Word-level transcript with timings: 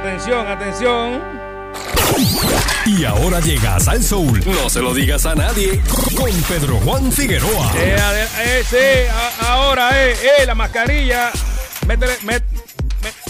Atención, 0.00 0.46
atención. 0.46 1.20
Y 2.86 3.04
ahora 3.04 3.40
llegas 3.40 3.86
al 3.88 4.02
Soul. 4.02 4.42
No 4.46 4.68
se 4.70 4.80
lo 4.80 4.94
digas 4.94 5.26
a 5.26 5.34
nadie. 5.34 5.80
Con 6.16 6.30
Pedro 6.48 6.76
Juan 6.84 7.12
Figueroa. 7.12 7.72
Eh, 7.76 7.96
ade- 8.00 8.28
eh, 8.40 8.64
sí, 8.68 9.10
a- 9.10 9.52
ahora, 9.52 9.90
eh, 9.94 10.12
eh, 10.38 10.46
la 10.46 10.54
mascarilla. 10.54 11.30
Métele, 11.86 12.14
met- 12.24 12.42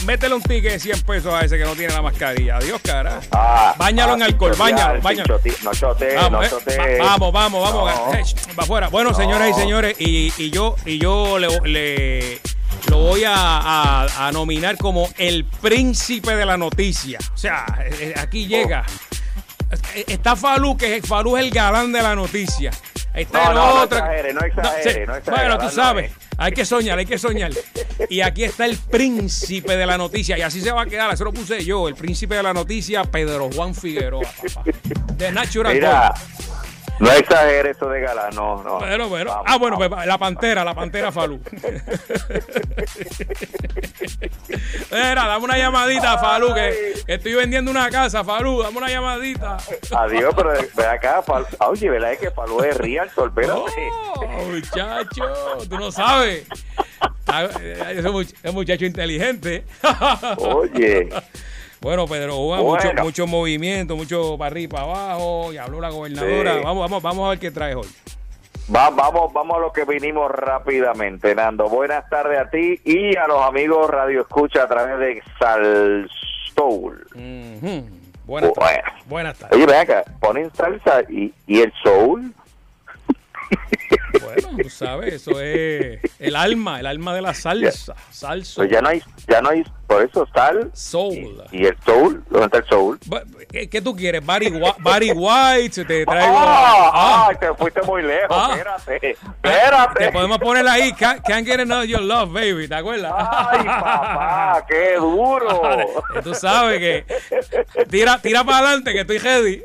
métele 0.06 0.34
un 0.34 0.42
ticket 0.42 0.72
de 0.74 0.78
100 0.80 1.02
pesos 1.02 1.32
a 1.34 1.40
ese 1.44 1.58
que 1.58 1.64
no 1.64 1.74
tiene 1.74 1.92
la 1.92 2.02
mascarilla. 2.02 2.56
Adiós, 2.58 2.80
cara. 2.82 3.21
Ah, 3.32 3.74
Báñalo 3.76 4.12
ah, 4.12 4.16
en 4.16 4.22
alcohol, 4.22 4.52
chotear, 4.52 4.71
báñalo, 4.72 4.94
sin 4.94 5.02
báñalo. 5.02 5.38
choti- 5.38 5.56
No 5.64 5.72
chote, 5.74 6.14
no 6.14 6.21
Vamos, 6.22 6.46
eh, 6.46 6.50
chote. 6.50 6.78
va- 6.98 7.04
vamos, 7.16 7.32
vamos, 7.32 7.62
vamos. 7.72 7.94
No. 7.94 8.14
Eh, 8.14 8.22
Va 8.58 8.62
afuera. 8.62 8.88
Bueno, 8.88 9.12
señoras 9.14 9.50
y 9.50 9.54
señores, 9.54 9.96
y, 9.98 10.32
y 10.38 10.50
yo, 10.50 10.76
y 10.87 10.98
yo 10.98 11.38
le, 11.38 11.48
le- 11.64 12.40
lo 12.88 12.99
voy 12.99 13.24
a, 13.24 13.35
a- 13.35 14.28
a 14.28 14.33
nominar 14.33 14.76
como 14.76 15.08
el 15.19 15.44
príncipe 15.44 16.34
de 16.37 16.46
la 16.46 16.56
noticia. 16.56 17.19
O 17.34 17.38
sea, 17.38 17.64
eh, 17.84 17.91
eh, 18.01 18.14
aquí 18.19 18.46
llega. 18.46 18.84
Eh, 19.95 20.04
Está 20.09 20.34
Falú, 20.37 20.77
que 20.77 21.01
Falú 21.02 21.37
es 21.37 21.45
el 21.45 21.51
galán 21.51 21.92
de 21.92 22.02
la 22.02 22.14
noticia. 22.16 22.70
Está 23.14 23.45
No, 23.45 23.51
el 23.51 23.54
no, 23.56 23.74
no 23.74 23.80
otro. 23.82 23.98
exagere, 23.98 24.32
no 24.34 24.40
exagere, 24.40 25.06
no 25.06 25.16
exagere, 25.16 25.42
Bueno, 25.48 25.59
tú 25.59 25.64
no 25.64 25.70
sabes. 25.70 26.10
es. 26.10 26.16
Hay 26.38 26.52
que 26.52 26.64
soñar, 26.64 26.98
hay 26.98 27.06
que 27.06 27.18
soñar. 27.18 27.51
Y 28.09 28.20
aquí 28.23 28.45
está 28.45 28.64
el 28.64 28.77
príncipe 28.78 29.76
de 29.76 29.84
la 29.84 29.98
noticia. 29.98 30.38
Y 30.38 30.42
así 30.42 30.60
se 30.62 30.73
va 30.73 30.82
a 30.82 30.87
quedar. 30.87 31.12
Eso 31.12 31.24
lo 31.24 31.32
puse 31.32 31.62
yo. 31.65 31.87
El 31.87 31.95
príncipe 31.96 32.34
de 32.37 32.42
la 32.42 32.54
noticia, 32.54 33.04
Pedro 33.04 33.51
Juan 33.54 33.74
Figueroa. 33.74 34.23
papá. 34.54 34.62
De 35.16 35.30
Natural 35.32 35.74
Mira, 35.74 36.15
Gold. 36.16 36.49
No 37.00 37.10
exagere 37.12 37.70
eso 37.70 37.88
de 37.88 38.00
galán, 38.00 38.34
no, 38.34 38.62
no. 38.62 38.78
Bueno, 38.78 39.09
bueno. 39.09 39.30
Vamos, 39.30 39.46
ah, 39.48 39.56
bueno, 39.59 39.78
vamos. 39.78 39.96
pues, 39.96 40.06
la 40.06 40.18
pantera, 40.18 40.64
la 40.64 40.74
pantera 40.74 41.10
Falú. 41.10 41.40
Mira, 44.90 45.26
dame 45.26 45.45
una 45.45 45.56
llamadita, 45.59 46.18
Falú, 46.18 46.52
que, 46.54 46.95
que 47.06 47.14
estoy 47.14 47.34
vendiendo 47.34 47.70
una 47.70 47.88
casa, 47.90 48.24
Falú, 48.24 48.62
dame 48.62 48.78
una 48.78 48.88
llamadita. 48.88 49.56
Adiós, 49.96 50.34
pero 50.36 50.52
ve 50.76 50.87
acá, 50.87 51.23
Fal- 51.23 51.46
ah, 51.59 51.68
oye, 51.68 51.88
¿verdad 51.90 52.16
que 52.18 52.30
Falú 52.30 52.62
es 52.62 52.76
real? 52.76 53.09
Espérate. 53.09 53.52
Oh, 53.52 54.45
muchacho, 54.51 55.24
tú 55.68 55.76
no 55.78 55.90
sabes. 55.93 56.46
Ah, 57.26 57.48
eh, 57.60 58.02
ese 58.43 58.52
muchacho 58.52 58.84
inteligente. 58.84 59.65
Oye, 60.38 61.09
Bueno, 61.80 62.06
Pedro 62.06 62.36
Bueno. 62.36 62.64
mucho, 62.64 62.88
mucho 63.02 63.26
movimiento, 63.26 63.96
mucho 63.96 64.36
para 64.36 64.48
arriba 64.50 64.64
y 64.64 64.69
para 64.69 64.83
abajo. 64.84 65.53
Y 65.53 65.56
habló 65.56 65.81
la 65.81 65.89
gobernadora. 65.91 66.55
Sí. 66.55 66.61
Vamos, 66.62 66.83
vamos, 66.91 67.03
vamos 67.03 67.27
a 67.27 67.31
ver 67.31 67.39
qué 67.39 67.50
traes 67.50 67.77
hoy. 67.77 67.89
va- 68.75 68.91
vamos, 68.91 69.33
vamos 69.33 69.56
a 69.56 69.61
lo 69.61 69.72
que 69.72 69.84
vinimos 69.84 70.31
rápidamente, 70.31 71.34
Nando. 71.34 71.69
Buenas 71.69 72.09
tardes 72.11 72.39
a 72.39 72.50
ti 72.50 72.81
y 72.84 73.17
a 73.17 73.27
los 73.27 73.42
amigos 73.42 73.89
Radio 73.91 74.20
Escucha 74.20 74.64
a 74.64 74.69
través 74.69 74.98
de 74.98 75.22
Sal 75.39 76.09
Soul. 76.55 77.06
Ujú. 77.14 77.89
Buenas 78.27 78.50
Bueno. 78.50 78.53
tardes. 78.55 78.84
Buenas 79.06 79.39
tardes. 79.39 79.56
Oye, 79.56 79.67
ven 79.67 79.77
acá, 79.81 80.05
ponen 80.20 80.55
salsa 80.55 81.03
y, 81.09 81.33
y 81.47 81.61
el 81.62 81.72
soul. 81.83 82.33
Bueno, 84.22 84.48
tú 84.62 84.69
sabes, 84.70 85.15
eso 85.15 85.41
es 85.41 85.98
el 86.20 86.37
alma, 86.37 86.78
el 86.78 86.87
alma 86.87 87.15
de 87.15 87.22
la 87.22 87.34
salsa. 87.34 87.94
Salsa. 88.11 88.56
Pues 88.56 88.70
ya 88.70 88.81
no 88.81 88.89
hay, 88.91 89.03
ya 89.27 89.41
no 89.41 89.48
hay, 89.50 89.65
por 89.91 90.03
eso 90.05 90.25
sal 90.33 90.71
Soul. 90.73 91.43
y 91.51 91.67
el 91.67 91.77
soul, 91.85 92.23
¿dónde 92.31 92.47
está 92.47 92.59
el 92.59 92.67
soul? 92.67 92.99
¿Qué, 93.51 93.83
tú 93.83 93.97
quieres? 93.97 94.25
Barry, 94.25 94.53
Barry 94.79 95.11
White, 95.11 95.85
te 95.85 96.07
traigo. 96.07 96.33
¡Ah! 96.39 96.91
Ah, 96.95 97.27
¡Ay, 97.31 97.37
te 97.41 97.53
fuiste 97.55 97.83
muy 97.83 98.03
lejos! 98.03 98.29
Ah. 98.31 98.51
Espérate, 98.53 99.01
te 99.01 99.11
espérate. 99.11 100.13
podemos 100.13 100.39
poner 100.39 100.67
ahí, 100.69 100.93
can't, 100.93 101.21
can't 101.27 101.45
get 101.45 101.59
enough 101.59 101.85
your 101.87 102.01
love, 102.01 102.33
baby, 102.33 102.69
¿te 102.69 102.75
acuerdas? 102.77 103.13
¡Ay, 103.17 103.65
papá! 103.65 104.65
¡Qué 104.69 104.95
duro! 104.97 105.63
Tú 106.23 106.35
sabes 106.35 106.79
que 106.79 107.05
tira, 107.89 108.19
tira 108.23 108.45
para 108.45 108.59
adelante 108.59 108.93
que 108.93 109.01
estoy 109.01 109.19
ready. 109.19 109.63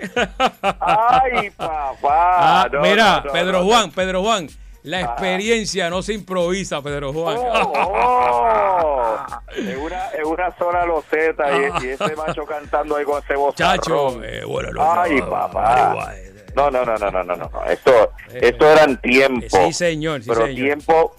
¡Ay, 0.80 1.52
papá! 1.52 2.64
Ah, 2.64 2.68
No, 2.72 2.82
mira, 2.82 3.18
no, 3.20 3.26
no, 3.26 3.32
Pedro. 3.32 3.64
Juan, 3.66 3.92
Pedro 3.92 4.24
Juan, 4.24 4.48
la 4.86 5.02
experiencia 5.02 5.90
no 5.90 6.02
se 6.02 6.14
improvisa, 6.14 6.82
Pedro 6.82 7.12
Juan. 7.14 7.38
Oh, 7.38 7.74
oh. 7.76 9.26
Es 9.56 9.78
una, 9.78 10.10
es 10.10 10.26
una 10.26 10.58
sola 10.58 10.86
loseta 10.86 11.46
y, 11.58 11.86
y 11.86 11.90
ese 11.92 12.16
macho 12.16 12.44
cantando 12.46 12.98
ahí 12.98 13.06
con 13.06 13.24
ese 13.24 13.36
voz. 13.36 13.56
Chacho, 13.56 14.22
eh, 14.24 14.44
bueno, 14.46 14.72
lo- 14.74 14.82
Ay, 15.02 15.16
no, 15.16 15.30
papá. 15.30 16.14
No, 16.56 16.70
no, 16.70 16.86
no, 16.86 16.96
no, 16.98 17.10
no, 17.12 17.24
no, 17.24 17.36
no. 17.36 17.50
Esto, 17.70 18.12
esto 18.34 18.70
eran 18.70 19.00
tiempos. 19.02 19.50
Sí, 19.52 19.74
señor, 19.74 20.24
sí, 20.24 20.30
pero 20.30 20.46
señor. 20.48 20.66
tiempo, 20.66 21.16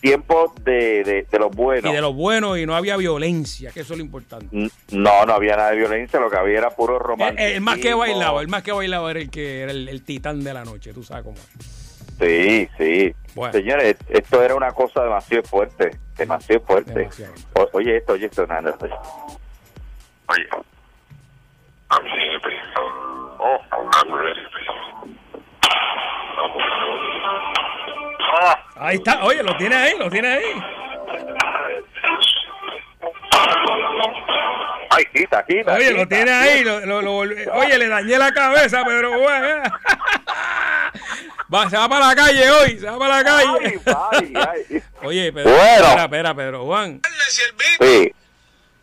tiempo 0.00 0.54
de, 0.62 1.02
de, 1.04 1.26
de 1.30 1.38
los 1.38 1.50
buenos. 1.54 1.90
Y 1.90 1.94
de 1.94 2.00
los 2.02 2.14
buenos 2.14 2.58
y 2.58 2.66
no 2.66 2.74
había 2.76 2.96
violencia, 2.98 3.70
que 3.72 3.80
eso 3.80 3.94
es 3.94 3.98
lo 3.98 4.04
importante. 4.04 4.48
No, 4.90 5.24
no 5.26 5.32
había 5.32 5.56
nada 5.56 5.70
de 5.70 5.76
violencia, 5.76 6.20
lo 6.20 6.28
que 6.30 6.36
había 6.36 6.58
era 6.58 6.70
puro 6.70 6.94
El, 6.96 7.00
romanticismo. 7.00 7.54
el 7.56 7.60
más 7.62 7.78
que 7.78 7.94
bailaba, 7.94 8.40
el 8.42 8.48
más 8.48 8.62
que 8.62 8.72
bailaba 8.72 9.10
era 9.10 9.20
el 9.20 9.30
que 9.30 9.62
era 9.62 9.72
el, 9.72 9.88
el 9.88 10.02
titán 10.02 10.42
de 10.44 10.52
la 10.54 10.64
noche, 10.64 10.92
tú 10.92 11.02
sabes 11.02 11.24
cómo. 11.24 11.36
es. 11.36 11.77
Sí, 12.20 12.68
sí. 12.78 13.14
Bueno. 13.34 13.52
Señores, 13.52 13.96
esto 14.08 14.42
era 14.42 14.54
una 14.54 14.72
cosa 14.72 15.02
demasiado 15.04 15.44
fuerte, 15.44 15.90
demasiado 16.16 16.60
fuerte. 16.64 16.92
Demasiado. 16.92 17.34
O- 17.54 17.68
oye 17.74 17.96
esto, 17.98 18.14
oye 18.14 18.26
esto, 18.26 18.46
Nando. 18.46 18.76
Oye. 18.80 18.94
Oye. 20.28 20.48
I'm 21.90 22.04
happy. 22.06 22.54
Oh. 23.38 23.58
I'm 23.70 24.12
ready. 24.14 24.40
Ah, 28.40 28.58
Ahí 28.76 28.96
está, 28.96 29.24
oye, 29.24 29.42
lo 29.42 29.56
tiene 29.56 29.74
ahí, 29.74 29.98
lo 29.98 30.10
tiene 30.10 30.28
ahí. 30.28 30.62
ay, 34.90 35.04
quita, 35.14 35.44
quita. 35.46 35.74
Oye, 35.74 35.90
lo 35.92 35.98
quita. 36.04 36.08
tiene 36.16 36.30
ahí. 36.32 36.64
lo- 36.64 36.80
lo- 36.80 37.02
lo 37.02 37.12
volví- 37.12 37.48
oye, 37.52 37.78
le 37.78 37.88
dañé 37.88 38.18
la 38.18 38.32
cabeza, 38.32 38.84
Pedro 38.84 39.18
Juan. 39.18 39.62
Va, 41.52 41.68
se 41.70 41.76
va 41.78 41.88
para 41.88 42.08
la 42.08 42.14
calle 42.14 42.50
hoy, 42.50 42.78
se 42.78 42.86
va 42.86 42.98
para 42.98 43.22
la 43.22 43.36
Ay, 43.38 43.46
calle. 43.46 43.80
ay, 44.12 44.32
ay. 44.70 44.82
Oye, 45.02 45.32
Pedro, 45.32 45.50
Bueno. 45.50 45.74
espera, 45.86 46.02
espera, 46.04 46.34
Pedro 46.34 46.64
Juan. 46.66 47.00
Sí. 47.80 48.12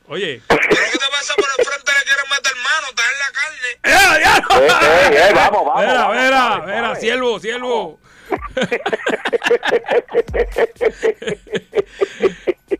Oye. 0.08 0.42
¿qué 0.48 0.56
te 0.58 1.08
pasa 1.12 1.34
por 1.36 1.46
el 1.58 1.66
frente? 1.66 1.92
Le 1.92 2.03
quieren 2.06 2.26
meter 2.31 2.56
mano, 2.64 2.88
está 2.90 3.03
en 3.12 3.20
la 3.20 3.30
carne. 3.38 3.70
¡Eh! 3.84 3.92
Eh, 4.56 5.28
eh, 5.30 5.31
vamos, 5.36 5.66
vamos, 5.66 5.86
vamos, 5.86 6.16
mira, 6.66 6.81
vamos. 6.81 7.00
siervo, 7.00 7.40
siervo. 7.40 8.00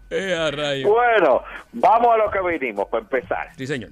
Eh, 0.10 0.34
a 0.34 0.50
rayo. 0.52 0.88
bueno, 0.90 1.44
vamos 1.74 2.14
a 2.14 2.18
lo 2.18 2.32
que 2.32 2.40
vinimos, 2.58 2.88
para 2.88 3.02
empezar. 3.04 3.50
Sí, 3.58 3.68
señor. 3.68 3.90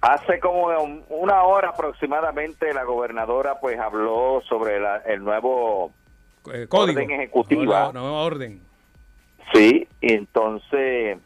Hace 0.00 0.40
como 0.40 0.62
un- 0.82 1.04
una 1.10 1.42
hora 1.42 1.70
aproximadamente 1.70 2.72
la 2.72 2.84
gobernadora 2.84 3.60
pues 3.60 3.78
habló 3.78 4.40
sobre 4.48 4.80
la- 4.80 4.98
el 5.06 5.22
nuevo 5.22 5.92
Eh, 6.52 6.66
código. 6.68 7.00
Orden 7.00 7.10
ejecutiva. 7.10 7.90
Nueva 7.92 8.22
orden. 8.22 8.60
Sí, 9.52 9.86
y 10.00 10.12
entonces 10.14 11.18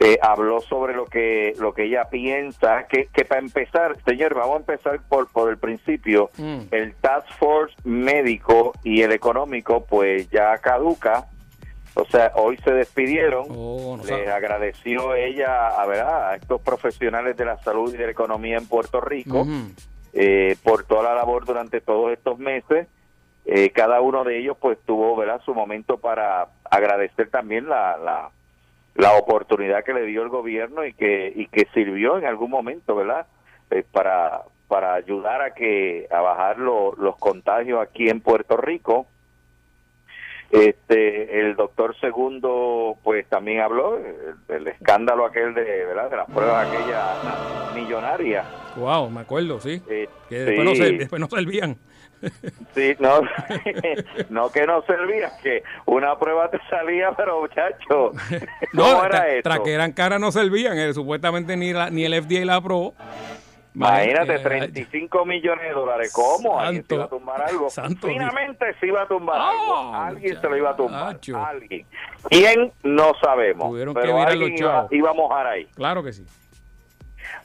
eh, 0.00 0.18
habló 0.22 0.60
sobre 0.60 0.94
lo 0.94 1.06
que 1.06 1.54
lo 1.58 1.72
que 1.74 1.84
ella 1.84 2.04
piensa, 2.10 2.86
que, 2.86 3.06
que 3.12 3.24
para 3.24 3.40
empezar, 3.40 3.96
señor, 4.04 4.34
vamos 4.34 4.56
a 4.56 4.58
empezar 4.60 5.00
por, 5.08 5.26
por 5.32 5.48
el 5.50 5.56
principio. 5.58 6.30
Mm. 6.36 6.58
El 6.70 6.94
Task 6.96 7.26
Force 7.38 7.74
médico 7.84 8.72
y 8.84 9.02
el 9.02 9.10
económico 9.12 9.84
pues 9.86 10.28
ya 10.30 10.56
caduca. 10.58 11.24
O 11.94 12.04
sea, 12.06 12.32
hoy 12.36 12.56
se 12.58 12.72
despidieron. 12.72 13.46
Oh, 13.50 13.96
no 13.96 14.02
Les 14.04 14.08
sabe. 14.10 14.30
agradeció 14.30 15.14
ella 15.14 15.68
a, 15.68 15.86
¿verdad? 15.86 16.30
a 16.30 16.34
estos 16.36 16.60
profesionales 16.60 17.36
de 17.36 17.44
la 17.44 17.56
salud 17.58 17.92
y 17.92 17.96
de 17.96 18.04
la 18.06 18.12
economía 18.12 18.56
en 18.56 18.66
Puerto 18.68 19.00
Rico 19.00 19.46
eh, 20.12 20.56
por 20.62 20.84
toda 20.84 21.02
la 21.04 21.14
labor 21.14 21.44
durante 21.44 21.80
todos 21.80 22.12
estos 22.12 22.38
meses. 22.38 22.86
Eh, 23.46 23.70
cada 23.70 24.00
uno 24.00 24.24
de 24.24 24.38
ellos 24.38 24.56
pues 24.60 24.78
tuvo 24.86 25.16
¿verdad? 25.16 25.40
su 25.44 25.54
momento 25.54 25.96
para 25.98 26.48
agradecer 26.70 27.30
también 27.30 27.68
la, 27.68 27.96
la, 27.96 28.30
la 28.94 29.12
oportunidad 29.16 29.84
que 29.84 29.94
le 29.94 30.02
dio 30.04 30.22
el 30.22 30.28
gobierno 30.28 30.84
y 30.84 30.92
que 30.92 31.32
y 31.34 31.46
que 31.46 31.66
sirvió 31.72 32.18
en 32.18 32.26
algún 32.26 32.50
momento 32.50 32.94
verdad 32.94 33.26
Eh, 33.70 33.84
para 33.90 34.42
para 34.66 34.94
ayudar 34.94 35.40
a 35.42 35.54
que 35.54 36.06
a 36.10 36.20
bajar 36.20 36.58
lo- 36.58 36.92
los 36.96 37.16
contagios 37.16 37.80
aquí 37.82 38.08
en 38.10 38.20
Puerto 38.20 38.56
Rico 38.58 39.06
este 40.50 41.40
el 41.40 41.56
doctor 41.56 41.94
segundo 42.00 42.96
pues 43.04 43.26
también 43.28 43.60
habló 43.60 43.96
el, 43.98 44.34
el 44.56 44.68
escándalo 44.68 45.26
aquel 45.26 45.52
de 45.54 45.62
verdad 45.84 46.10
de 46.10 46.16
las 46.16 46.30
pruebas 46.30 46.66
aquellas 46.68 47.74
millonarias 47.74 48.46
Wow, 48.76 49.10
me 49.10 49.22
acuerdo, 49.22 49.58
sí. 49.60 49.82
Eh, 49.88 50.08
Que 50.28 50.36
después, 50.40 50.64
no 50.64 50.70
sí. 50.76 50.76
se- 50.84 50.92
después 50.92 51.18
no 51.20 51.26
servían. 51.28 51.76
Sí, 52.74 52.94
no, 53.00 53.20
no 54.30 54.50
que 54.52 54.66
no 54.66 54.82
servía, 54.82 55.30
que 55.42 55.62
una 55.86 56.16
prueba 56.18 56.48
te 56.50 56.58
salía, 56.70 57.10
pero 57.16 57.40
muchacho, 57.40 58.12
No, 58.72 58.82
¿cómo 58.84 59.04
era 59.04 59.24
tra- 59.24 59.28
esto? 59.30 59.42
tras 59.50 59.60
que 59.60 59.72
eran 59.72 59.92
caras 59.92 60.20
no 60.20 60.30
servían. 60.30 60.78
eh, 60.78 60.92
supuestamente 60.94 61.56
ni, 61.56 61.72
la, 61.72 61.90
ni 61.90 62.04
el 62.04 62.14
FDA 62.22 62.44
la 62.44 62.56
aprobó. 62.56 62.94
Imagínate, 63.86 64.34
Eh, 64.34 64.38
35 64.38 65.24
millones 65.24 65.64
de 65.64 65.70
dólares. 65.72 66.12
¿Cómo? 66.12 66.58
¿Alguien 66.60 66.84
se 66.84 66.94
iba 66.94 67.04
a 67.04 67.08
tumbar 67.08 67.42
algo? 67.42 67.70
santo 67.70 68.06
Finalmente 68.08 68.74
se 68.80 68.86
iba 68.86 69.02
a 69.02 69.06
tumbar 69.06 69.40
algo. 69.40 69.94
Alguien 69.94 70.40
se 70.40 70.48
lo 70.48 70.56
iba 70.56 70.70
a 70.70 70.76
tumbar. 70.76 71.06
muchacho. 71.06 71.36
Alguien. 71.44 71.86
¿Quién? 72.28 72.72
No 72.82 73.12
sabemos. 73.22 73.68
Tuvieron 73.70 73.94
pero 73.94 74.18
alguien 74.20 74.50
los 74.60 74.90
iba, 74.92 75.10
a 75.10 75.14
mojar 75.14 75.46
ahí. 75.46 75.64
Claro 75.74 76.02
que 76.02 76.12
sí. 76.12 76.24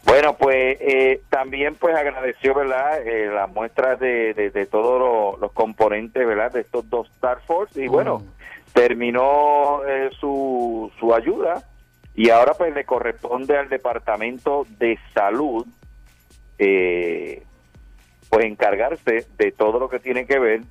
Bueno, 0.05 0.35
pues 0.37 0.77
eh, 0.81 1.21
también 1.29 1.75
pues 1.75 1.95
agradeció, 1.95 2.53
¿verdad? 2.53 3.05
Eh, 3.05 3.27
las 3.33 3.49
muestras 3.49 3.99
de, 3.99 4.33
de, 4.33 4.49
de 4.49 4.65
todos 4.65 4.99
los, 4.99 5.39
los 5.39 5.51
componentes, 5.51 6.25
¿verdad? 6.25 6.51
De 6.51 6.61
estos 6.61 6.89
dos 6.89 7.09
Star 7.11 7.39
Force 7.45 7.81
y 7.81 7.87
bueno, 7.87 8.19
Mm. 8.19 8.73
terminó 8.73 9.81
eh, 9.85 10.09
su, 10.19 10.91
su 10.99 11.13
ayuda 11.13 11.63
y 12.15 12.29
ahora 12.29 12.53
pues 12.53 12.73
le 12.73 12.85
corresponde 12.85 13.57
al 13.57 13.69
Departamento 13.69 14.65
de 14.79 14.97
Salud 15.13 15.65
eh, 16.65 17.43
pues 18.29 18.45
encargarse 18.45 19.25
de 19.37 19.51
todo 19.51 19.79
lo 19.79 19.89
que 19.89 19.99
tiene 19.99 20.25
que 20.25 20.39
ver 20.39 20.61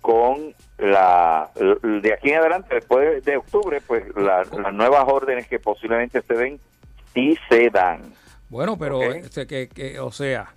con 0.00 0.54
la 0.78 1.50
de 1.82 2.12
aquí 2.12 2.30
en 2.30 2.36
adelante 2.38 2.74
después 2.76 3.24
de, 3.24 3.32
de 3.32 3.36
octubre 3.38 3.80
pues 3.86 4.04
la- 4.14 4.44
las 4.44 4.72
nuevas 4.74 5.04
órdenes 5.08 5.48
que 5.48 5.58
posiblemente 5.58 6.22
se 6.22 6.34
den 6.34 6.60
y 7.14 7.36
se 7.48 7.70
dan 7.70 8.02
Bueno, 8.48 8.76
pero 8.78 8.98
Ok. 8.98 9.04
este, 9.16 9.46
que, 9.48 9.68
que, 9.68 9.98
o 9.98 10.12
sea, 10.12 10.54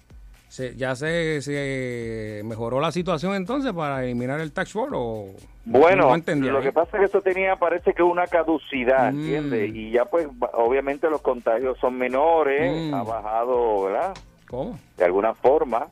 se- 0.49 0.75
ya 0.75 0.95
se, 0.95 1.41
se 1.41 2.41
mejoró 2.45 2.79
la 2.79 2.91
situación 2.91 3.33
entonces 3.33 3.71
para 3.73 4.03
eliminar 4.03 4.39
el 4.39 4.51
tax 4.51 4.73
force 4.73 4.93
o 4.95 5.27
Bueno, 5.65 6.09
no 6.09 6.15
entendí 6.15 6.47
lo 6.49 6.61
que 6.61 6.71
pasa 6.71 6.97
es 6.97 6.99
que 6.99 7.05
esto 7.05 7.21
tenía, 7.21 7.55
parece 7.55 7.93
que 7.93 8.03
una 8.03 8.27
caducidad, 8.27 9.11
Mm. 9.11 9.19
¿entiendes? 9.19 9.73
Y 9.73 9.91
ya 9.91 10.05
pues, 10.05 10.27
obviamente 10.53 11.09
los 11.09 11.21
contagios 11.21 11.77
son 11.79 11.97
menores, 11.97 12.91
Mm. 12.91 12.93
ha 12.93 13.03
bajado, 13.03 13.83
¿verdad? 13.85 14.13
¿Cómo? 14.49 14.79
De 14.97 15.05
alguna 15.05 15.33
forma. 15.33 15.87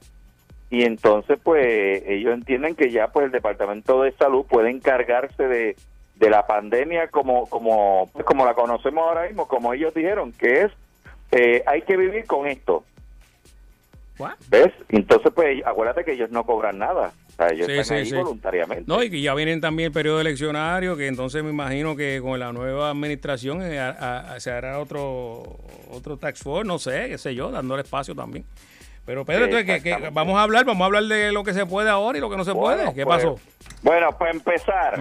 Y 0.70 0.84
entonces, 0.84 1.40
pues, 1.42 2.04
ellos 2.06 2.34
entienden 2.34 2.76
que 2.76 2.92
ya, 2.92 3.08
pues, 3.08 3.28
el 3.28 3.32
Departamento 3.32 4.02
de 4.02 4.12
Salud 4.14 4.46
puede 4.46 4.70
encargarse 4.70 5.48
de, 5.48 5.76
de 6.16 6.30
la 6.30 6.46
pandemia 6.46 7.08
como, 7.08 7.48
como, 7.48 8.10
pues, 8.12 8.26
como 8.26 8.46
la 8.46 8.54
conocemos 8.54 9.08
ahora 9.08 9.28
mismo, 9.28 9.48
como 9.48 9.74
ellos 9.74 9.94
dijeron, 9.94 10.34
que 10.34 10.64
es, 10.64 10.72
eh, 11.32 11.64
hay 11.66 11.84
que 11.84 11.96
vivir 11.96 12.26
con 12.26 12.48
esto, 12.48 12.84
What? 14.20 14.34
¿ves? 14.50 14.74
Entonces, 14.90 15.32
pues, 15.34 15.66
acuérdate 15.66 16.04
que 16.04 16.14
ellos 16.14 16.32
no 16.32 16.44
cobran 16.44 16.80
nada, 16.80 17.14
sea, 17.38 17.48
ellos 17.54 17.68
Sí, 17.68 17.72
están 17.74 17.86
sí, 17.86 17.94
ahí 17.94 18.06
sí. 18.08 18.16
voluntariamente. 18.16 18.84
No, 18.88 19.02
y 19.04 19.10
que 19.10 19.22
ya 19.22 19.34
vienen 19.36 19.62
también 19.62 19.88
el 19.88 19.94
periodo 19.94 20.20
eleccionario, 20.22 20.98
que 20.98 21.08
entonces 21.08 21.44
me 21.44 21.50
imagino 21.52 21.96
que 21.96 22.20
con 22.22 22.40
la 22.40 22.52
nueva 22.52 22.90
administración 22.90 23.62
eh, 23.62 23.80
a- 23.80 24.34
a- 24.34 24.40
se 24.40 24.52
hará 24.52 24.80
otro 24.80 25.58
otro 25.92 26.18
tax 26.18 26.42
force, 26.44 26.68
no 26.68 26.80
sé, 26.80 27.08
qué 27.10 27.18
sé 27.18 27.34
yo, 27.36 27.50
dándole 27.52 27.84
espacio 27.84 28.14
también. 28.16 28.46
Pero 29.06 29.24
Pedro, 29.24 29.46
entonces, 29.46 29.66
que, 29.66 29.72
que 29.84 29.90
Exactamente. 29.90 30.14
vamos 30.16 30.38
a 30.38 30.44
hablar, 30.44 30.66
vamos 30.66 30.82
a 30.82 30.86
hablar 30.88 31.04
de 31.04 31.32
lo 31.32 31.44
que 31.46 31.54
se 31.54 31.66
puede 31.66 31.90
ahora 31.90 32.18
y 32.18 32.22
lo 32.22 32.30
que 32.30 32.36
no 32.36 32.44
se 32.44 32.52
Bueno, 32.52 32.82
puede. 32.84 32.94
¿Qué 32.96 33.06
pues, 33.06 33.18
pasó? 33.24 33.40
Bueno, 33.82 34.18
para 34.18 34.32
empezar, 34.32 35.00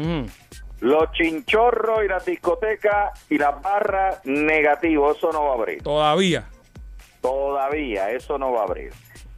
los 0.81 1.11
chinchorros 1.12 2.05
y 2.05 2.09
las 2.09 2.25
discotecas 2.25 3.27
y 3.31 3.39
las 3.39 3.61
barras, 3.61 4.21
negativo, 4.25 5.11
eso 5.11 5.32
no 5.32 5.44
va 5.47 5.50
a 5.50 5.55
abrir. 5.55 5.82
Todavía. 5.82 6.44
Todavía, 7.21 8.11
eso 8.12 8.39
no 8.39 8.53
va 8.53 8.61
a 8.61 8.65
abrir. 8.65 8.93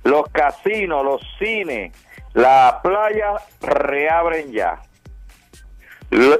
Los 0.04 0.28
casinos, 0.30 1.04
los 1.04 1.20
cines, 1.38 1.92
la 2.34 2.80
playa 2.82 3.32
reabren 3.60 4.52
ya. 4.52 4.80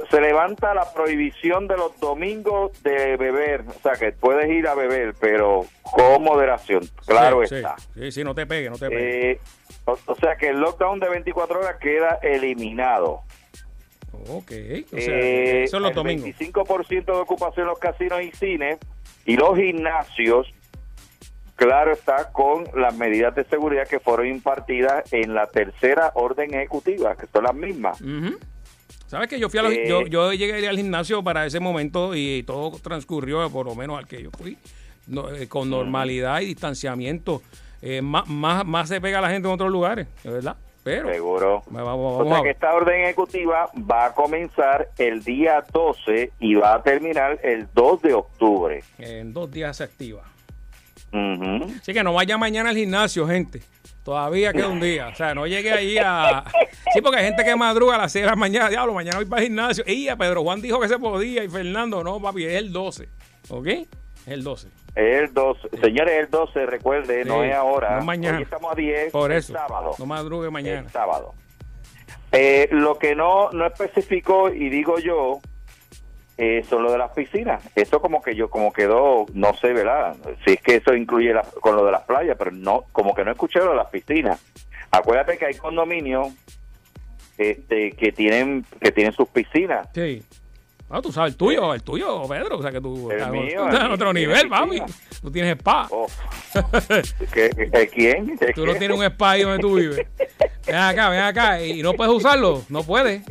Se 0.09 0.19
levanta 0.19 0.73
la 0.73 0.91
prohibición 0.93 1.67
de 1.67 1.77
los 1.77 1.99
domingos 1.99 2.71
de 2.81 3.17
beber, 3.17 3.63
o 3.67 3.79
sea 3.83 3.93
que 3.93 4.11
puedes 4.13 4.49
ir 4.49 4.67
a 4.67 4.73
beber, 4.73 5.13
pero 5.19 5.63
con 5.83 6.23
moderación, 6.23 6.81
claro 7.05 7.45
Sí, 7.45 7.55
está. 7.57 7.77
Sí, 7.77 7.85
sí, 8.05 8.11
sí, 8.11 8.23
no 8.23 8.33
te 8.33 8.47
pegue, 8.47 8.67
no 8.71 8.77
te 8.79 8.89
pegue. 8.89 9.31
Eh, 9.33 9.39
o, 9.85 9.95
o 10.07 10.15
sea 10.15 10.35
que 10.37 10.47
el 10.49 10.59
lockdown 10.59 10.99
de 10.99 11.09
24 11.09 11.59
horas 11.59 11.75
queda 11.79 12.17
eliminado. 12.23 13.21
ok, 14.27 14.51
o 14.91 14.97
sea, 14.97 15.13
Eh, 15.15 15.63
es 15.65 15.71
los 15.73 15.89
el 15.89 15.95
domingos. 15.95 16.25
25% 16.39 17.05
de 17.05 17.11
ocupación 17.11 17.65
en 17.65 17.67
los 17.69 17.77
casinos 17.79 18.21
y 18.23 18.31
cines 18.31 18.79
y 19.25 19.37
los 19.37 19.55
gimnasios, 19.55 20.51
claro 21.59 21.91
está, 21.91 22.31
con 22.31 22.63
las 22.73 22.95
medidas 22.95 23.35
de 23.35 23.43
seguridad 23.43 23.87
que 23.87 23.99
fueron 23.99 24.25
impartidas 24.27 25.11
en 25.13 25.33
la 25.35 25.45
tercera 25.47 26.11
orden 26.15 26.53
ejecutiva, 26.55 27.15
que 27.15 27.27
son 27.27 27.43
las 27.43 27.53
mismas. 27.53 27.99
¿Sabes 29.07 29.27
que 29.27 29.39
yo 29.39 29.49
fui 29.49 29.59
a 29.59 29.63
los- 29.63 29.73
Eh, 29.73 29.85
yo, 29.87 30.03
yo 30.07 30.31
llegué 30.33 30.67
al 30.67 30.77
gimnasio 30.77 31.23
para 31.23 31.45
ese 31.45 31.59
momento 31.59 32.15
y 32.15 32.43
todo 32.43 32.71
transcurrió, 32.81 33.49
por 33.49 33.65
lo 33.65 33.75
menos 33.75 33.97
al 33.97 34.07
que 34.07 34.21
yo 34.23 34.29
fui, 34.31 34.57
no, 35.07 35.29
eh, 35.33 35.47
con 35.47 35.69
normalidad 35.69 36.41
y 36.41 36.45
distanciamiento. 36.45 37.41
Eh, 37.81 38.01
más, 38.01 38.27
más, 38.27 38.65
más 38.65 38.87
se 38.89 38.99
pega 39.01 39.19
la 39.21 39.29
gente 39.29 39.47
en 39.47 39.53
otros 39.53 39.71
lugares, 39.71 40.07
verdad. 40.23 40.55
Pero 40.83 41.11
Seguro. 41.11 41.63
vamos, 41.69 41.85
vamos, 41.85 42.21
O 42.27 42.29
sea 42.35 42.41
que 42.41 42.51
esta 42.51 42.73
orden 42.73 43.01
ejecutiva 43.03 43.69
va 43.89 44.05
a 44.05 44.13
comenzar 44.13 44.89
el 44.97 45.23
día 45.23 45.63
12 45.73 46.31
y 46.39 46.55
va 46.55 46.75
a 46.75 46.83
terminar 46.83 47.37
el 47.43 47.67
2 47.73 48.01
de 48.01 48.13
octubre. 48.13 48.83
en 48.97 49.33
dos 49.33 49.51
días 49.51 49.75
se 49.77 49.83
activa. 49.83 50.23
Así 51.11 51.93
que 51.93 52.03
no 52.03 52.13
vaya 52.13 52.37
mañana 52.37 52.69
al 52.69 52.75
gimnasio, 52.77 53.27
gente. 53.27 53.61
Todavía 54.03 54.53
queda 54.53 54.67
un 54.69 54.79
día. 54.79 55.09
O 55.09 55.15
sea, 55.15 55.35
no 55.35 55.45
llegue 55.47 55.71
ahí 55.71 55.97
a. 55.97 56.43
Sí, 56.91 57.01
porque 57.01 57.19
hay 57.19 57.25
gente 57.25 57.43
que 57.43 57.55
madruga 57.55 57.95
a 57.95 57.97
las 57.99 58.11
6 58.11 58.23
de 58.23 58.29
la 58.31 58.35
mañana. 58.35 58.67
Diablo, 58.67 58.95
mañana 58.95 59.17
voy 59.17 59.25
para 59.27 59.43
el 59.43 59.49
gimnasio. 59.49 59.83
Y 59.85 60.07
a 60.09 60.15
Pedro 60.15 60.41
Juan 60.41 60.59
dijo 60.59 60.79
que 60.79 60.87
se 60.87 60.97
podía. 60.97 61.43
Y 61.43 61.49
Fernando, 61.49 62.03
no, 62.03 62.19
papi, 62.19 62.45
es 62.45 62.53
el 62.53 62.71
12. 62.73 63.07
¿Ok? 63.49 63.67
Es 63.67 63.87
el 64.25 64.43
12. 64.43 64.69
El 64.95 65.31
12. 65.31 65.69
Señores, 65.83 66.19
el 66.23 66.29
12, 66.31 66.65
recuerde, 66.65 67.23
no 67.25 67.43
Sí, 67.43 67.49
es 67.49 67.53
ahora. 67.55 67.91
no 67.91 67.99
es 67.99 68.05
mañana. 68.05 68.37
Hoy 68.37 68.43
estamos 68.43 68.71
a 68.71 68.75
10, 68.75 69.11
Por 69.11 69.31
el 69.31 69.37
eso. 69.37 69.53
sábado. 69.53 69.91
No 69.99 70.05
madrugue 70.07 70.49
mañana. 70.49 70.79
El 70.79 70.89
sábado. 70.89 71.35
Eh, 72.31 72.67
lo 72.71 72.97
que 72.97 73.13
no, 73.13 73.51
no 73.51 73.67
especificó, 73.67 74.49
y 74.49 74.69
digo 74.69 74.97
yo, 74.97 75.41
eh, 76.41 76.63
son 76.69 76.83
lo 76.83 76.91
de 76.91 76.97
las 76.97 77.11
piscinas. 77.11 77.61
Eso 77.75 77.99
como 78.01 78.21
que 78.21 78.33
yo, 78.33 78.49
como 78.49 78.71
quedó, 78.71 79.25
no 79.33 79.53
sé, 79.55 79.73
¿verdad? 79.73 80.15
Si 80.45 80.53
es 80.53 80.61
que 80.61 80.75
eso 80.77 80.93
incluye 80.95 81.33
la- 81.33 81.43
con 81.43 81.75
lo 81.75 81.85
de 81.85 81.91
las 81.91 82.03
playas, 82.03 82.37
pero 82.39 82.51
no, 82.51 82.85
como 82.93 83.13
que 83.13 83.25
no 83.25 83.31
escuché 83.31 83.59
lo 83.59 83.71
de 83.71 83.75
las 83.75 83.87
piscinas. 83.89 84.39
Acuérdate 84.89 85.37
que 85.37 85.45
hay 85.47 85.55
condominios 85.55 86.29
este, 87.37 87.91
que 87.91 88.11
tienen 88.11 88.65
que 88.81 88.91
tienen 88.91 89.13
sus 89.13 89.27
piscinas. 89.29 89.87
Sí. 89.93 90.23
Ah, 90.89 91.01
tú 91.03 91.11
sabes 91.11 91.33
el 91.33 91.37
tuyo, 91.37 91.73
el 91.73 91.83
tuyo, 91.83 92.23
Pedro. 92.27 92.57
O 92.57 92.61
sea 92.63 92.71
que 92.71 92.81
tú 92.81 93.11
El 93.11 93.29
mío, 93.29 93.61
tú 93.61 93.67
estás 93.67 93.85
en 93.85 93.91
otro 93.91 94.11
nivel, 94.13 94.49
piscina. 94.49 94.85
Tú 95.21 95.31
tienes 95.31 95.51
spa. 95.57 95.87
Oh. 95.91 96.07
¿Qué- 97.33 97.49
qué- 97.71 97.87
¿Quién? 97.93 98.39
Tú 98.55 98.65
no 98.65 98.73
tienes 98.75 98.97
un 98.97 99.03
spa 99.03 99.31
ahí 99.31 99.43
donde 99.43 99.59
tú 99.59 99.75
vives. 99.75 100.07
Ven 100.65 100.75
acá, 100.75 101.09
ven 101.09 101.19
acá. 101.19 101.61
¿Y 101.63 101.83
no 101.83 101.93
puedes 101.93 102.13
usarlo? 102.13 102.63
No 102.69 102.83
puedes. 102.83 103.21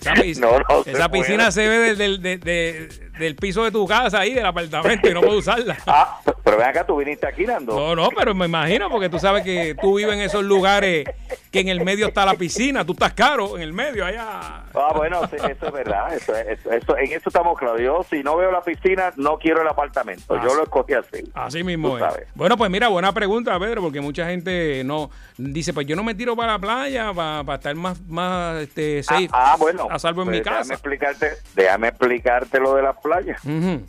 Esa, 0.00 0.14
No, 0.40 0.58
no 0.58 0.84
se 0.84 1.08
piscina 1.08 1.36
puede. 1.38 1.52
se 1.52 1.68
ve 1.68 1.78
del, 1.78 1.98
del, 1.98 2.22
de- 2.22 2.38
de- 2.38 3.10
del 3.18 3.36
piso 3.36 3.64
de 3.64 3.70
tu 3.70 3.86
casa 3.86 4.20
ahí, 4.20 4.32
del 4.34 4.46
apartamento, 4.46 5.08
y 5.08 5.12
no 5.14 5.20
puedes 5.20 5.40
usarla. 5.40 5.76
Ah, 5.86 6.20
pero 6.44 6.56
ven 6.56 6.66
acá, 6.68 6.84
tú 6.86 6.96
viniste 6.96 7.26
aquí, 7.26 7.44
Nando. 7.44 7.74
No, 7.74 7.94
no, 7.96 8.08
pero 8.16 8.34
me 8.34 8.46
imagino, 8.46 8.88
porque 8.90 9.08
tú 9.08 9.18
sabes 9.18 9.42
que 9.44 9.74
tú 9.80 9.96
vives 9.98 10.14
en 10.14 10.20
esos 10.20 10.42
lugares 10.44 11.04
que 11.50 11.60
en 11.60 11.68
el 11.68 11.84
medio 11.84 12.06
está 12.08 12.24
la 12.24 12.34
piscina, 12.34 12.84
tú 12.84 12.92
estás 12.92 13.12
caro 13.12 13.56
en 13.56 13.62
el 13.62 13.72
medio 13.72 14.04
allá. 14.04 14.64
Ah, 14.74 14.92
bueno, 14.94 15.20
sí, 15.28 15.36
eso 15.36 15.66
es 15.66 15.72
verdad. 15.72 16.14
Eso, 16.14 16.34
eso, 16.36 16.70
eso- 16.72 16.96
en 16.96 17.12
eso 17.12 17.28
estamos 17.28 17.58
claros. 17.58 17.80
Yo, 17.80 18.04
si 18.08 18.22
no 18.22 18.36
veo 18.36 18.50
la 18.52 18.62
piscina, 18.62 19.12
no 19.16 19.38
quiero 19.38 19.62
el 19.62 19.68
apartamento. 19.68 20.34
Ah, 20.34 20.40
Yo 20.44 20.54
lo 20.54 20.62
escogí 20.62 20.94
así. 20.94 21.30
Así 21.34 21.62
mismo 21.64 21.96
es. 21.98 22.04
sabes. 22.04 22.28
Bueno, 22.34 22.56
pues 22.56 22.70
mira, 22.70 22.88
buena 22.88 23.12
pregunta, 23.12 23.58
Pedro, 23.58 23.82
porque 23.82 24.00
mucha 24.00 24.26
gente 24.26 24.82
no 24.84 25.10
dice, 25.36 25.72
pues 25.72 25.86
yo 25.86 25.96
no 25.96 26.02
me 26.04 26.14
tiro 26.14 26.36
para 26.36 26.52
la 26.52 26.58
playa 26.58 27.12
para, 27.12 27.54
estar 27.56 27.74
más, 27.74 28.00
más 28.08 28.62
este, 28.62 29.02
safe, 29.02 29.28
Ah, 29.32 29.52
ah, 29.52 29.56
bueno. 29.58 29.88
a 29.90 29.98
salvo 29.98 30.22
en 30.22 30.28
Pues 30.28 30.38
mi 30.38 30.44
casa. 30.44 30.58
Déjame 30.60 30.74
explicarte, 30.74 31.30
déjame 31.54 31.88
explicarte 31.88 32.60
lo 32.60 32.74
de 32.74 32.82
las 32.82 32.96
playas. 32.98 33.44
Ujú. 33.44 33.82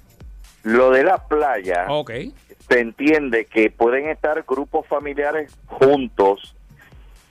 Lo 0.64 0.92
de 0.92 1.04
las 1.04 1.22
playas, 1.22 1.88
Ok. 1.90 2.12
Se 2.72 2.80
entiende 2.80 3.46
que 3.46 3.70
pueden 3.70 4.08
estar 4.10 4.44
grupos 4.48 4.88
familiares 4.88 5.52
juntos. 5.66 6.56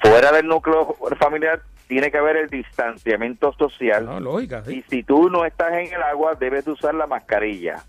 Fuera 0.01 0.33
del 0.33 0.47
núcleo 0.47 0.95
familiar 1.19 1.63
tiene 1.89 2.11
que 2.11 2.19
haber 2.19 2.37
el 2.37 2.49
distanciamiento 2.49 3.53
social. 3.55 4.05
No, 4.05 4.21
lógica, 4.21 4.63
sí. 4.65 4.77
Y 4.79 4.83
si 4.91 5.03
tú 5.03 5.31
no 5.31 5.45
estás 5.47 5.73
en 5.73 5.93
el 5.93 6.03
agua, 6.03 6.35
debes 6.39 6.65
de 6.67 6.73
usar 6.73 6.95
la 6.95 7.07
mascarilla. 7.07 7.83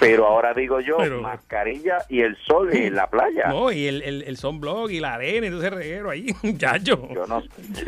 Pero 0.00 0.26
ahora 0.26 0.52
digo 0.54 0.80
yo, 0.80 0.96
Pero- 0.96 1.22
mascarilla 1.22 1.98
y 2.08 2.20
el 2.22 2.36
sol 2.38 2.74
en 2.74 2.96
la 2.96 3.08
playa. 3.08 3.46
No, 3.46 3.70
y 3.70 3.86
el, 3.86 4.02
el, 4.02 4.22
el 4.22 4.36
sunblock 4.36 4.90
y 4.90 4.98
la 4.98 5.14
arena 5.14 5.46
y 5.46 5.56
ese 5.56 5.70
reguero 5.70 6.10
ahí, 6.10 6.26
muchacho. 6.42 7.08
Yo 7.14 7.26
no, 7.28 7.40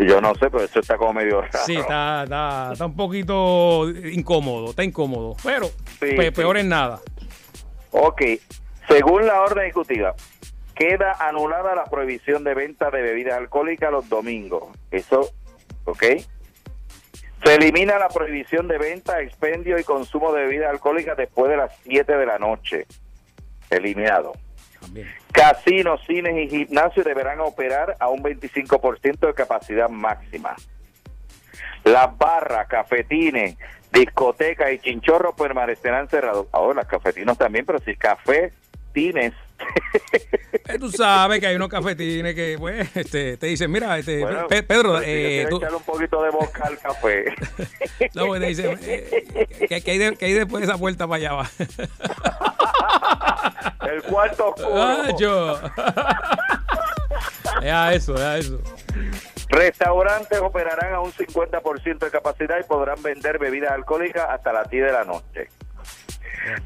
yo 0.07 0.21
no 0.21 0.33
sé, 0.37 0.49
pero 0.49 0.63
eso 0.63 0.79
está 0.79 0.97
como 0.97 1.15
medio 1.15 1.41
raro. 1.43 1.59
Sí, 1.67 1.75
está, 1.75 2.23
está, 2.23 2.71
está 2.73 2.87
un 2.87 2.95
poquito 2.95 3.89
incómodo, 3.91 4.71
está 4.71 4.85
incómodo. 4.85 5.35
Pero 5.43 5.67
Sí, 5.67 6.13
pe- 6.17 6.27
sí. 6.27 6.31
peor 6.31 6.57
en 6.59 6.69
nada. 6.69 7.01
Ok, 7.91 8.23
según 8.89 9.27
la 9.27 9.41
orden 9.41 9.65
ejecutiva, 9.65 10.15
queda 10.75 11.13
anulada 11.19 11.75
la 11.75 11.85
prohibición 11.85 12.45
de 12.45 12.55
venta 12.55 12.91
de 12.91 13.03
bebidas 13.03 13.39
alcohólicas 13.39 13.91
los 13.91 14.09
domingos. 14.09 14.65
Eso, 14.91 15.31
ok. 15.85 16.05
Se 17.45 17.55
elimina 17.55 17.99
la 17.99 18.09
prohibición 18.09 18.69
de 18.69 18.79
venta, 18.79 19.21
expendio 19.21 19.79
y 19.79 19.85
consumo 19.85 20.33
de 20.33 20.43
bebidas 20.43 20.71
alcohólicas 20.71 21.17
después 21.17 21.51
de 21.51 21.57
las 21.57 21.73
7 21.85 22.17
de 22.17 22.27
la 22.27 22.39
noche. 22.39 22.87
Eliminado. 23.71 24.33
También. 24.81 25.09
Casinos, 25.33 26.01
cines 26.07 26.37
y 26.37 26.49
gimnasios 26.49 27.05
deberán 27.05 27.41
operar 27.41 27.97
a 27.99 28.09
un 28.09 28.23
25% 28.23 29.27
de 29.27 29.35
capacidad 29.35 29.89
máxima. 29.89 30.55
Las 31.85 32.17
barras, 32.19 32.67
cafetines, 32.69 33.57
discotecas 33.93 34.73
y 34.73 34.79
chinchorros 34.79 35.35
permanecerán 35.35 36.09
cerrados. 36.09 36.47
Ahora, 36.53 36.83
las 36.83 36.87
cafetinos 36.87 37.39
también, 37.39 37.65
pero 37.65 37.79
si 37.79 37.97
café 37.97 38.53
cafetines. 38.97 39.33
Eh, 40.69 40.81
Tú 40.81 40.91
sabes 40.91 41.39
que 41.39 41.47
hay 41.47 41.55
unos 41.55 41.69
cafetines 41.69 42.35
que, 42.35 42.57
pues, 42.59 42.89
este, 42.97 43.37
te 43.37 43.47
dicen, 43.47 43.71
mira, 43.71 43.97
este, 43.99 44.19
Bueno, 44.23 44.49
Pe- 44.49 44.65
Pedro, 44.65 45.01
eh, 45.01 45.47
tú, 45.49 45.59
echarle 45.59 45.77
un 45.77 45.83
poquito 45.85 46.21
de 46.25 46.31
boca 46.31 46.65
al 46.65 46.77
café. 46.79 47.27
no, 48.15 48.27
pues, 48.27 48.41
te 48.41 48.47
dicen, 48.49 48.77
eh, 48.83 49.47
¿qué, 49.69 49.81
qué 49.81 49.91
hay 49.93 49.99
de- 49.99 50.17
qué 50.17 50.25
hay 50.27 50.33
después 50.33 50.67
de 50.67 50.73
esa 50.73 50.77
puerta 50.77 51.07
para 51.07 51.17
allá? 51.19 51.33
va? 51.35 51.49
El 53.93 54.03
cuarto 54.03 54.49
oscuro. 54.49 54.83
Ah, 54.83 55.07
yo. 55.17 55.61
Ya 57.63 57.93
eso, 57.93 58.17
ya 58.17 58.39
eso. 58.39 58.61
Restaurantes 59.49 60.41
operarán 60.41 60.95
a 60.95 61.01
un 61.01 61.13
50% 61.13 61.99
de 61.99 62.11
capacidad 62.11 62.59
y 62.59 62.65
podrán 62.65 63.01
vender 63.05 63.39
bebidas 63.39 63.71
alcohólicas 63.71 64.27
hasta 64.29 64.53
las 64.53 64.69
10 64.69 64.85
de 64.87 64.93
la 64.93 65.05
noche. 65.05 65.49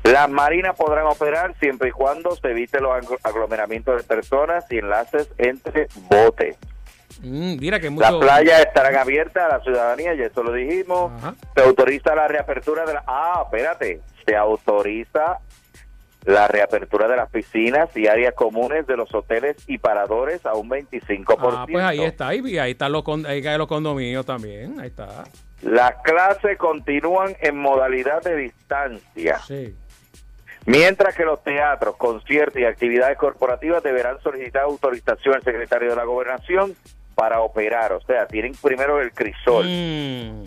Las 0.04 0.28
marinas 0.30 0.76
podrán 0.76 1.06
operar 1.06 1.54
siempre 1.58 1.88
y 1.88 1.92
cuando 1.92 2.34
se 2.36 2.48
evite 2.50 2.80
los 2.80 2.90
aglo- 2.92 3.18
aglomeramientos 3.22 3.96
de 3.98 4.02
personas 4.04 4.64
y 4.70 4.78
enlaces 4.78 5.28
entre 5.38 5.88
botes. 6.08 6.56
Mm, 7.22 7.58
mira 7.58 7.78
que 7.80 7.90
Las 7.90 8.12
mucho. 8.12 8.20
playas 8.20 8.60
estarán 8.60 8.96
abiertas 8.96 9.42
a 9.52 9.58
la 9.58 9.62
ciudadanía, 9.64 10.14
ya 10.14 10.24
eso 10.26 10.42
lo 10.42 10.52
dijimos. 10.52 11.12
Ajá. 11.18 11.34
Se 11.54 11.62
autoriza 11.62 12.14
la 12.14 12.28
reapertura 12.28 12.84
de 12.86 12.94
la... 12.94 13.04
Ah, 13.06 13.42
espérate. 13.44 14.00
Se 14.26 14.36
autoriza 14.36 15.38
la 16.24 16.48
reapertura 16.48 17.08
de 17.08 17.16
las 17.16 17.30
piscinas 17.30 17.88
y 17.96 18.06
áreas 18.06 18.34
comunes 18.34 18.86
de 18.86 18.96
los 18.96 19.12
hoteles 19.14 19.56
y 19.66 19.78
paradores 19.78 20.44
a 20.46 20.52
un 20.54 20.68
25%. 20.68 21.36
Ah, 21.56 21.66
pues 21.70 21.84
ahí 21.84 22.02
está, 22.04 22.28
ahí, 22.28 22.58
ahí 22.58 22.72
están 22.72 22.92
los, 22.92 23.02
ahí 23.26 23.42
los 23.56 23.66
condominios 23.66 24.24
también, 24.26 24.78
ahí 24.80 24.88
está. 24.88 25.24
Las 25.62 25.96
clases 26.02 26.56
continúan 26.56 27.36
en 27.40 27.56
modalidad 27.56 28.22
de 28.22 28.36
distancia, 28.36 29.38
Sí. 29.40 29.74
mientras 30.66 31.14
que 31.14 31.24
los 31.24 31.42
teatros, 31.44 31.96
conciertos 31.96 32.60
y 32.60 32.64
actividades 32.64 33.18
corporativas 33.18 33.82
deberán 33.82 34.20
solicitar 34.22 34.62
autorización 34.62 35.34
al 35.34 35.42
secretario 35.42 35.90
de 35.90 35.96
la 35.96 36.04
gobernación 36.04 36.74
para 37.14 37.40
operar. 37.40 37.92
O 37.92 38.00
sea, 38.00 38.26
tienen 38.26 38.52
primero 38.62 39.00
el 39.00 39.12
crisol. 39.12 39.66
Mm. 39.66 40.44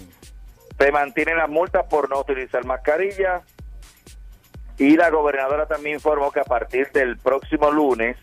Se 0.80 0.92
mantienen 0.92 1.38
las 1.38 1.50
multas 1.50 1.86
por 1.86 2.10
no 2.10 2.20
utilizar 2.20 2.66
mascarilla. 2.66 3.42
Y 4.80 4.98
la 4.98 5.12
gobernadora 5.12 5.68
también 5.68 5.96
informó 5.98 6.32
que 6.32 6.40
a 6.40 6.46
partir 6.46 6.92
del 6.92 7.18
próximo 7.18 7.70
lunes 7.70 8.18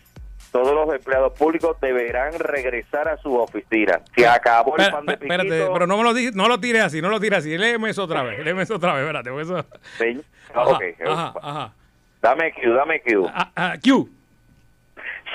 todos 0.51 0.73
los 0.73 0.93
empleados 0.93 1.33
públicos 1.37 1.77
deberán 1.81 2.33
regresar 2.37 3.07
a 3.07 3.17
sus 3.17 3.33
oficinas. 3.37 4.01
Se 4.15 4.27
acabó 4.27 4.75
el 4.77 4.91
pan 4.91 5.05
de 5.05 5.13
espérate, 5.13 5.67
pero 5.73 5.87
no 5.87 5.97
me 5.97 6.03
lo, 6.03 6.13
no 6.33 6.47
lo 6.47 6.59
tires 6.59 6.83
así, 6.83 7.01
no 7.01 7.09
lo 7.09 7.19
tires 7.19 7.39
así. 7.39 7.57
Léeme 7.57 7.89
eso 7.91 8.03
otra 8.03 8.23
vez, 8.23 8.43
léeme 8.43 8.63
eso 8.63 8.75
otra 8.75 8.93
vez, 8.93 9.03
espérate. 9.03 9.41
eso- 9.41 9.65
Sí. 9.97 10.21
Ajá, 10.53 10.63
Ok, 10.69 10.83
ajá, 11.05 11.33
ajá. 11.41 11.73
Dame 12.21 12.51
Q, 12.53 12.73
dame 12.73 13.01
Q. 13.01 13.27
Ah, 13.33 13.51
ah, 13.55 13.73
Q. 13.83 14.09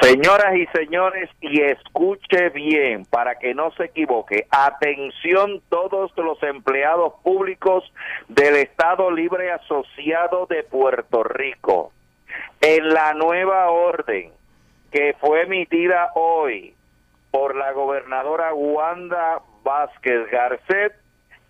Señoras 0.02 0.54
y 0.56 0.66
señores, 0.76 1.30
y 1.40 1.62
escuche 1.62 2.50
bien 2.50 3.06
para 3.06 3.38
que 3.38 3.54
no 3.54 3.70
se 3.72 3.84
equivoque. 3.84 4.46
Atención 4.50 5.62
todos 5.70 6.12
los 6.18 6.40
empleados 6.42 7.14
públicos 7.24 7.82
del 8.28 8.56
Estado 8.56 9.10
Libre 9.10 9.50
Asociado 9.52 10.44
de 10.46 10.62
Puerto 10.64 11.24
Rico. 11.24 11.92
En 12.60 12.90
la 12.90 13.14
nueva 13.14 13.70
orden 13.70 14.32
que 14.90 15.14
fue 15.20 15.42
emitida 15.42 16.10
hoy 16.14 16.74
por 17.30 17.54
la 17.56 17.72
gobernadora 17.72 18.54
Wanda 18.54 19.40
Vázquez 19.62 20.30
Garcet, 20.30 20.94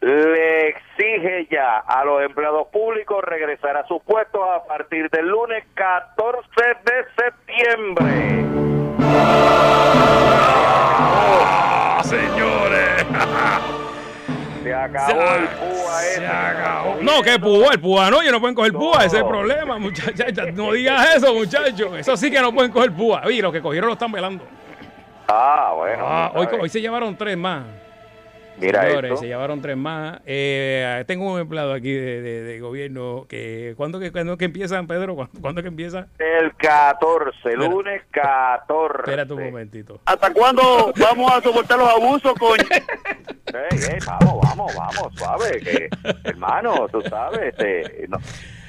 le 0.01 0.69
exige 0.69 1.47
ya 1.51 1.79
a 1.79 2.05
los 2.05 2.23
empleados 2.23 2.69
públicos 2.69 3.25
regresar 3.25 3.77
a 3.77 3.87
sus 3.87 4.03
puestos 4.03 4.43
a 4.49 4.65
partir 4.67 5.09
del 5.11 5.29
lunes 5.29 5.65
14 5.75 6.49
de 6.85 7.05
septiembre. 7.17 8.45
Ah, 11.89 12.03
señores. 12.05 13.07
Se 14.67 14.75
acabó 14.75 15.21
el 15.37 15.49
púa 15.49 16.01
Se 16.01 16.15
ese. 16.15 16.27
acabó. 16.27 16.97
No, 17.01 17.23
que 17.23 17.39
púa, 17.39 17.73
el 17.73 17.81
púa 17.81 18.11
no, 18.11 18.21
ellos 18.21 18.33
no 18.33 18.41
pueden 18.41 18.57
coger 18.57 18.73
púa, 18.73 19.05
ese 19.05 19.17
es 19.19 19.23
el 19.23 19.29
problema, 19.29 19.79
muchachos. 19.79 20.53
No 20.55 20.73
digas 20.73 21.17
eso, 21.17 21.33
muchachos. 21.33 21.97
Eso 21.97 22.17
sí 22.17 22.31
que 22.33 22.41
no 22.41 22.53
pueden 22.53 22.73
coger 22.73 22.91
púa. 22.93 23.23
Oye, 23.25 23.41
los 23.41 23.53
que 23.53 23.63
cogieron 23.63 23.87
lo 23.87 23.93
están 23.93 24.11
velando. 24.11 24.45
Ah, 25.29 25.73
bueno. 25.77 26.05
Ah, 26.05 26.33
hoy, 26.35 26.47
¿sabes? 26.47 26.61
hoy 26.63 26.69
se 26.69 26.81
llevaron 26.81 27.17
tres 27.17 27.37
más. 27.37 27.63
Mira 28.59 28.83
Señores, 28.83 29.11
esto. 29.11 29.21
se 29.21 29.27
llevaron 29.27 29.61
tres 29.61 29.77
más. 29.77 30.21
Eh, 30.25 31.05
tengo 31.07 31.31
un 31.33 31.39
empleado 31.41 31.73
aquí 31.75 31.93
de, 31.93 32.23
de- 32.23 32.43
de 32.43 32.61
gobierno 32.61 33.27
que 33.29 33.75
¿cuándo 33.77 34.01
que, 34.01 34.11
cuándo 34.13 34.39
que 34.39 34.47
empiezan, 34.47 34.87
Pedro? 34.87 35.15
¿Cuándo, 35.15 35.41
cuándo 35.41 35.63
que 35.63 35.69
empieza? 35.69 36.07
El 36.19 36.55
14, 36.57 37.53
lunes 37.57 38.03
14. 38.11 38.99
Espérate 39.05 39.33
un 39.35 39.45
momentito. 39.45 40.01
¿Hasta 40.07 40.33
cuándo 40.33 40.93
vamos 40.97 41.33
a 41.33 41.41
soportar 41.43 41.79
los 41.79 41.89
abusos, 41.89 42.33
coño? 42.39 42.65
Ey, 42.71 43.79
ey, 43.91 43.99
vamos, 44.07 44.41
vamos, 44.43 44.75
vamos, 44.75 45.09
suave. 45.15 45.61
Que, 45.61 45.89
hermano, 46.25 46.89
tú 46.91 47.03
sabes, 47.03 47.41
este, 47.55 48.07
no, 48.09 48.19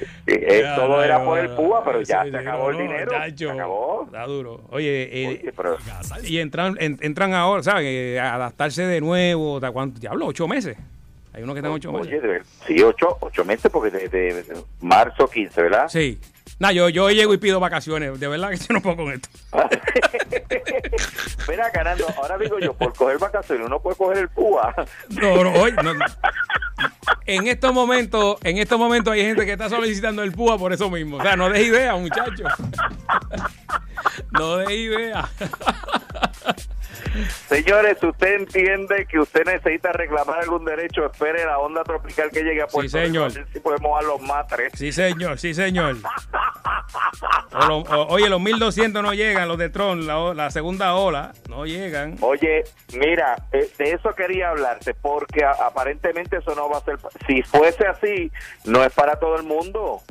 eh, 0.00 0.06
eh, 0.26 0.60
Ya, 0.62 0.76
todo 0.76 0.88
no, 0.88 1.02
era 1.02 1.18
no, 1.18 1.24
por 1.24 1.38
el 1.38 1.50
púa, 1.50 1.82
pero 1.84 2.00
ya 2.02 2.24
Sí, 2.24 2.30
se 2.30 2.36
acabó 2.38 2.70
no, 2.72 2.78
el 2.78 2.86
dinero. 2.88 3.10
Se 3.36 3.50
acabó. 3.50 4.02
Está 4.06 4.26
duro. 4.26 4.60
Oye, 4.70 5.08
eh, 5.24 5.26
Oye, 5.42 5.52
pero 5.56 5.76
y 6.24 6.38
entran, 6.38 6.76
en- 6.80 6.98
entran 7.00 7.34
ahora, 7.34 7.62
¿sabes? 7.62 7.82
Que 7.82 8.20
adaptarse 8.20 8.82
de 8.86 9.00
nuevo, 9.00 9.56
¿hasta 9.56 9.70
cuánto? 9.70 9.98
Diablo, 10.00 10.26
ocho 10.26 10.46
meses. 10.48 10.76
Hay 11.32 11.42
unos 11.42 11.54
que 11.54 11.58
están 11.60 11.72
ocho 11.72 11.92
Oye, 11.92 12.20
meses. 12.20 12.46
sí, 12.66 12.82
ocho, 12.82 13.16
ocho 13.20 13.44
meses, 13.44 13.70
porque 13.70 13.90
de, 13.90 14.08
de- 14.08 14.42
de 14.42 14.56
marzo 14.80 15.28
15, 15.28 15.62
¿verdad? 15.62 15.88
Sí. 15.88 16.18
Nah, 16.58 16.72
yo, 16.72 16.88
yo 16.88 17.08
llego 17.10 17.32
y 17.34 17.38
pido 17.38 17.60
vacaciones. 17.60 18.18
De 18.18 18.26
verdad 18.26 18.50
que 18.50 18.56
yo 18.56 18.66
no 18.70 18.82
puedo 18.82 18.96
con 18.96 19.12
esto. 19.12 19.28
Mira, 21.48 21.70
ganando, 21.70 22.04
ahora 22.16 22.36
digo 22.36 22.58
yo, 22.58 22.74
por 22.74 22.92
coger 22.94 23.18
vacaciones 23.18 23.66
uno 23.66 23.80
puede 23.80 23.96
coger 23.96 24.18
el 24.18 24.28
púa. 24.28 24.74
No, 25.10 25.44
no, 25.44 25.52
hoy, 25.52 25.72
no, 25.82 25.94
no. 25.94 26.04
En 27.26 27.46
estos 27.46 27.72
momentos, 27.72 28.38
en 28.42 28.58
estos 28.58 28.78
momentos 28.78 29.12
hay 29.12 29.22
gente 29.22 29.44
que 29.46 29.52
está 29.52 29.68
solicitando 29.68 30.22
el 30.22 30.32
PUA 30.32 30.58
por 30.58 30.72
eso 30.72 30.90
mismo. 30.90 31.16
O 31.16 31.22
sea, 31.22 31.36
no 31.36 31.48
des 31.48 31.66
idea, 31.66 31.94
muchachos. 31.96 32.52
No 34.32 34.56
des 34.58 34.70
idea. 34.70 35.28
Señores, 37.48 37.96
si 38.00 38.06
usted 38.06 38.34
entiende 38.34 39.06
que 39.06 39.18
usted 39.18 39.44
necesita 39.44 39.92
reclamar 39.92 40.40
algún 40.40 40.64
derecho, 40.64 41.06
espere 41.06 41.44
la 41.44 41.58
onda 41.58 41.82
tropical 41.82 42.30
que 42.30 42.42
llegue 42.42 42.62
a 42.62 42.66
Puerto 42.66 42.88
Sí, 42.88 43.04
señor. 43.04 43.28
Rico, 43.28 43.40
a 43.40 43.44
ver 43.44 43.52
si 43.52 43.60
podemos 43.60 43.82
mojar 43.82 44.04
los 44.04 44.20
matres. 44.20 44.72
Sí, 44.76 44.92
señor, 44.92 45.38
sí, 45.38 45.54
señor. 45.54 45.96
O 47.52 47.66
lo- 47.66 47.78
o- 47.78 48.06
oye, 48.08 48.28
los 48.28 48.40
1200 48.40 49.02
no 49.02 49.14
llegan, 49.14 49.48
los 49.48 49.58
de 49.58 49.68
Tron, 49.70 50.06
la, 50.06 50.34
la 50.34 50.50
segunda 50.50 50.94
ola, 50.94 51.32
no 51.48 51.64
llegan. 51.66 52.16
Oye, 52.20 52.64
mira, 52.92 53.36
eh, 53.52 53.68
de 53.78 53.92
eso 53.92 54.10
quería 54.14 54.50
hablarte, 54.50 54.94
porque 54.94 55.44
a- 55.44 55.52
aparentemente 55.66 56.36
eso 56.36 56.54
no 56.54 56.68
va 56.68 56.78
a 56.78 56.82
ser. 56.82 56.98
Si 57.26 57.42
fuese 57.42 57.86
así, 57.86 58.30
no 58.64 58.84
es 58.84 58.92
para 58.92 59.18
todo 59.18 59.36
el 59.36 59.44
mundo. 59.44 60.02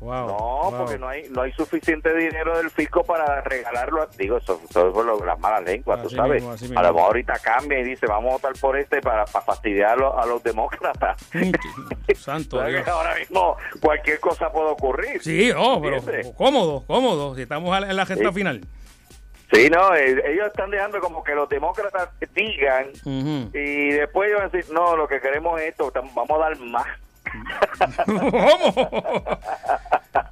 Wow. 0.00 0.26
No, 0.26 0.36
wow. 0.36 0.76
porque 0.78 0.98
no 0.98 1.08
hay 1.08 1.28
no 1.30 1.42
hay 1.42 1.52
suficiente 1.52 2.14
dinero 2.14 2.56
del 2.58 2.70
fisco 2.70 3.02
para 3.04 3.40
regalarlo. 3.40 4.02
a- 4.02 4.08
Digo, 4.18 4.36
eso, 4.36 4.60
eso 4.68 4.88
es 4.88 4.92
por 4.94 5.04
lo- 5.04 5.24
las 5.24 5.38
malas 5.38 5.62
lenguas, 5.64 6.02
tú 6.02 6.10
sabes. 6.10 6.42
mismo, 6.42 6.78
a 6.78 6.82
lo 6.82 6.88
mejor 6.92 7.06
ahorita 7.08 7.38
cambia 7.38 7.78
y 7.80 7.84
dice, 7.84 8.06
vamos 8.06 8.30
a 8.30 8.32
votar 8.34 8.52
por 8.60 8.76
este 8.78 9.00
para, 9.00 9.24
para 9.24 9.44
fastidiar 9.44 9.92
a 10.02 10.26
los, 10.26 10.42
demócratas. 10.42 11.16
Santo 12.16 12.58
¿Sabes 12.58 12.72
Dios. 12.74 12.84
que 12.84 12.90
Ahora 12.90 13.14
mismo 13.16 13.56
cualquier 13.80 14.20
cosa 14.20 14.50
puede 14.52 14.68
ocurrir. 14.70 15.22
Sí, 15.22 15.50
oh, 15.56 15.80
pero 15.82 16.02
cómodo, 16.36 16.84
cómodo. 16.86 17.34
Si 17.34 17.42
estamos 17.42 17.76
en 17.82 17.96
la 17.96 18.06
gesta 18.06 18.28
Sí. 18.28 18.34
final. 18.34 18.60
Sí, 19.52 19.70
no, 19.70 19.94
eh, 19.94 20.22
ellos 20.32 20.48
están 20.48 20.70
dejando 20.70 20.98
como 21.00 21.22
que 21.22 21.32
los 21.34 21.48
demócratas 21.48 22.08
digan 22.34 22.88
y 23.04 23.90
después 23.92 24.28
ellos 24.28 24.40
van 24.40 24.48
a 24.48 24.50
decir, 24.50 24.74
no, 24.74 24.96
lo 24.96 25.06
que 25.06 25.20
queremos 25.20 25.60
es 25.60 25.68
esto, 25.68 25.92
vamos 26.14 26.30
a 26.32 26.38
dar 26.38 26.58
más. 26.58 26.86
¿Cómo? 28.06 29.24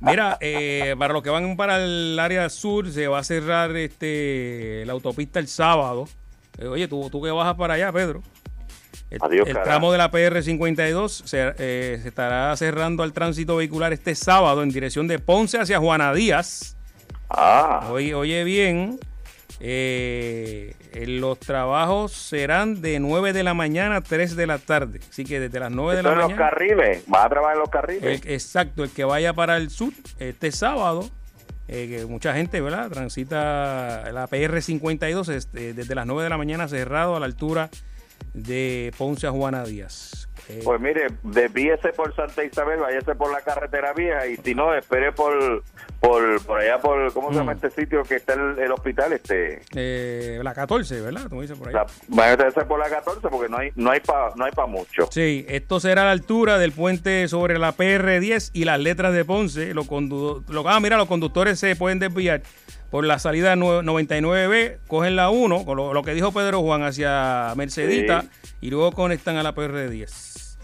Mira, 0.00 0.37
eh, 0.40 0.94
para 0.99 1.12
los 1.12 1.23
que 1.23 1.30
van 1.30 1.56
para 1.56 1.82
el 1.82 2.18
área 2.18 2.49
sur, 2.50 2.90
se 2.90 3.08
va 3.08 3.18
a 3.18 3.25
cerrar 3.25 3.75
este 3.76 4.84
la 4.87 4.92
autopista 4.92 5.38
el 5.38 5.49
sábado. 5.49 6.08
Eh, 6.58 6.66
oye, 6.66 6.88
tú, 6.88 7.08
tú 7.11 7.23
que 7.23 7.30
bajas 7.30 7.54
para 7.54 7.75
allá, 7.75 7.92
Pedro. 7.92 8.23
El, 9.11 9.18
Adiós, 9.23 9.49
el 9.49 9.62
tramo 9.62 9.92
de 9.92 9.99
la 9.99 10.11
PR52 10.11 11.08
se, 11.08 11.54
eh, 11.58 11.99
se 12.02 12.08
estará 12.08 12.56
cerrando 12.56 13.02
al 13.02 13.12
tránsito 13.12 13.56
vehicular 13.56 13.92
este 13.92 14.14
sábado 14.14 14.62
en 14.62 14.70
dirección 14.70 15.06
de 15.08 15.18
Ponce 15.18 15.58
hacia 15.58 15.78
Juana 15.78 16.12
Díaz. 16.12 16.76
Ah, 17.28 17.88
Oye, 17.90 18.14
oye 18.14 18.44
bien, 18.44 18.99
eh, 19.61 20.75
eh, 20.92 21.06
los 21.06 21.38
trabajos 21.38 22.12
serán 22.12 22.80
de 22.82 22.99
9 23.00 23.32
de 23.32 23.42
la 23.42 23.54
mañana 23.54 23.96
a 23.96 24.00
3 24.00 24.37
de 24.37 24.46
la 24.46 24.58
tarde. 24.58 25.00
Así 25.08 25.25
que 25.25 25.40
desde 25.40 25.61
las 25.61 25.70
9 25.70 25.96
de 25.96 26.02
la 26.02 26.12
en 26.12 26.18
los 26.18 26.25
mañana. 26.30 26.50
carriles, 26.50 27.04
vas 27.06 27.26
a 27.26 27.28
trabajar 27.28 27.54
en 27.54 27.61
los 27.61 27.70
carriles. 27.70 28.25
El- 28.25 28.32
exacto, 28.32 28.84
el 28.84 28.90
que 28.90 29.04
vaya 29.04 29.32
para 29.32 29.56
el 29.56 29.70
sur 29.70 29.92
este 30.18 30.52
sábado, 30.52 31.08
eh, 31.68 31.88
que 31.88 32.06
mucha 32.06 32.34
gente, 32.34 32.61
¿verdad? 32.61 32.90
Transita 32.90 34.11
la 34.12 34.26
PR52 34.28 35.28
este, 35.32 35.73
desde 35.73 35.94
las 35.94 36.06
9 36.06 36.23
de 36.25 36.28
la 36.28 36.37
mañana 36.38 36.68
cerrado 36.68 37.16
a 37.16 37.20
la 37.20 37.26
altura 37.26 37.70
de 38.34 38.92
Ponce 38.98 39.26
a 39.26 39.30
Juana 39.30 39.64
Díaz. 39.64 40.28
Eh, 40.48 40.60
Pues 40.62 40.78
mire, 40.78 41.06
desvíese 41.22 41.90
por 41.94 42.14
Santa 42.14 42.44
Isabel, 42.44 42.78
váyase 42.80 43.14
por 43.14 43.32
la 43.32 43.40
carretera 43.40 43.94
vieja 43.94 44.26
y 44.26 44.36
si 44.36 44.54
no, 44.54 44.74
espere 44.74 45.10
por, 45.12 45.62
por, 46.00 46.42
por 46.44 46.60
allá, 46.60 46.78
por, 46.80 47.10
¿cómo 47.14 47.30
se 47.32 47.36
llama 47.38 47.54
Mm. 47.54 47.56
este 47.64 47.70
sitio 47.70 48.02
que 48.02 48.16
está 48.16 48.34
el, 48.34 48.58
el 48.58 48.70
hospital? 48.72 49.14
Este, 49.14 49.62
Eh, 49.74 50.40
la 50.42 50.52
14, 50.52 51.00
¿verdad? 51.00 51.28
Tú 51.30 51.40
dices 51.40 51.56
por 51.56 51.68
ahí. 51.68 51.74
la, 51.74 51.86
va 52.18 52.32
a 52.32 52.50
ser 52.50 52.66
por 52.66 52.78
la 52.78 52.90
14 52.90 53.26
porque 53.30 53.48
no 53.48 53.56
hay, 53.56 53.70
no 53.74 53.90
hay 53.90 54.00
para 54.00 54.34
no 54.36 54.44
hay 54.44 54.52
pa 54.52 54.66
mucho. 54.66 55.08
Sí, 55.10 55.46
esto 55.48 55.80
será 55.80 56.02
a 56.02 56.06
la 56.06 56.10
altura 56.10 56.58
del 56.58 56.72
puente 56.72 57.26
sobre 57.28 57.58
la 57.58 57.74
PR10 57.74 58.50
y 58.52 58.64
las 58.66 58.78
letras 58.80 59.14
de 59.14 59.24
Ponce. 59.24 59.72
Condu- 59.74 60.44
lo- 60.48 60.68
ah, 60.68 60.78
mira, 60.80 60.98
los 60.98 61.08
conductores 61.08 61.58
se 61.58 61.74
pueden 61.76 62.00
desviar 62.00 62.42
por 62.94 63.04
la 63.04 63.18
salida 63.18 63.56
nue- 63.56 63.82
99B, 63.82 64.78
cogen 64.86 65.16
la 65.16 65.28
1, 65.28 65.64
con 65.64 65.76
lo, 65.76 65.92
lo 65.92 66.04
que 66.04 66.14
dijo 66.14 66.30
Pedro 66.30 66.60
Juan, 66.62 66.84
hacia 66.84 67.52
Mercedita, 67.56 68.20
Sí. 68.20 68.28
y 68.60 68.70
luego 68.70 68.92
conectan 68.92 69.36
a 69.36 69.42
la 69.42 69.52
PR10. 69.52 70.56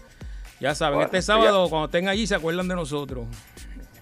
Ya 0.61 0.73
saben, 0.73 0.95
Bueno, 0.99 1.07
este 1.07 1.17
ya- 1.17 1.23
sábado, 1.23 1.67
cuando 1.69 1.87
estén 1.87 2.07
allí, 2.07 2.25
se 2.25 2.35
acuerdan 2.35 2.69
de 2.69 2.75
nosotros. 2.75 3.25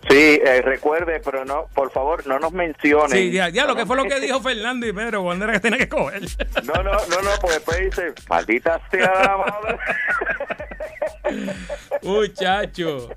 Sí, 0.08 0.40
eh, 0.46 0.62
recuerde, 0.62 1.20
pero 1.26 1.44
no, 1.44 1.66
por 1.74 1.90
favor, 1.92 2.28
no 2.28 2.38
nos 2.38 2.52
mencionen. 2.54 3.10
Sí, 3.18 3.32
ya, 3.32 3.50
ya 3.50 3.66
lo 3.66 3.76
que 3.76 3.88
fue 3.88 3.96
lo 3.98 4.04
que 4.04 4.20
dijo 4.20 4.40
Fernando 4.42 4.86
y 4.86 4.94
Pedro 4.94 5.24
cuando 5.24 5.46
era 5.46 5.54
que 5.56 5.60
tenía 5.62 5.80
que 5.80 5.90
coger. 5.90 6.22
No, 6.66 6.84
no, 6.84 6.92
no, 6.92 7.22
no, 7.24 7.32
porque 7.42 7.56
después 7.56 7.80
dice, 7.80 8.14
maldita 8.30 8.80
sea 8.92 9.12
la 9.24 9.38
madre. 9.38 9.78
Muchacho. 12.04 13.10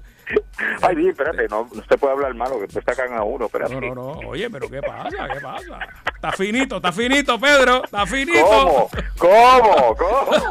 Ay, 0.82 0.96
sí, 0.96 1.08
espérate, 1.08 1.48
no, 1.48 1.68
no 1.74 1.82
se 1.88 1.98
puede 1.98 2.12
hablar 2.12 2.34
malo, 2.34 2.56
que 2.56 2.62
después 2.62 2.84
sacan 2.84 3.12
a 3.14 3.22
uno, 3.22 3.46
espérate. 3.46 3.74
No, 3.74 3.80
no, 3.80 3.94
no. 3.94 4.10
Oye, 4.28 4.48
pero 4.50 4.68
¿qué 4.68 4.80
pasa? 4.82 5.28
¿Qué 5.32 5.40
pasa? 5.40 5.78
Está 6.14 6.32
finito, 6.32 6.76
está 6.76 6.92
finito, 6.92 7.38
Pedro. 7.38 7.84
Está 7.84 8.06
finito. 8.06 8.44
¿Cómo? 8.46 8.90
¿Cómo? 9.18 9.96
¿Cómo? 9.96 10.32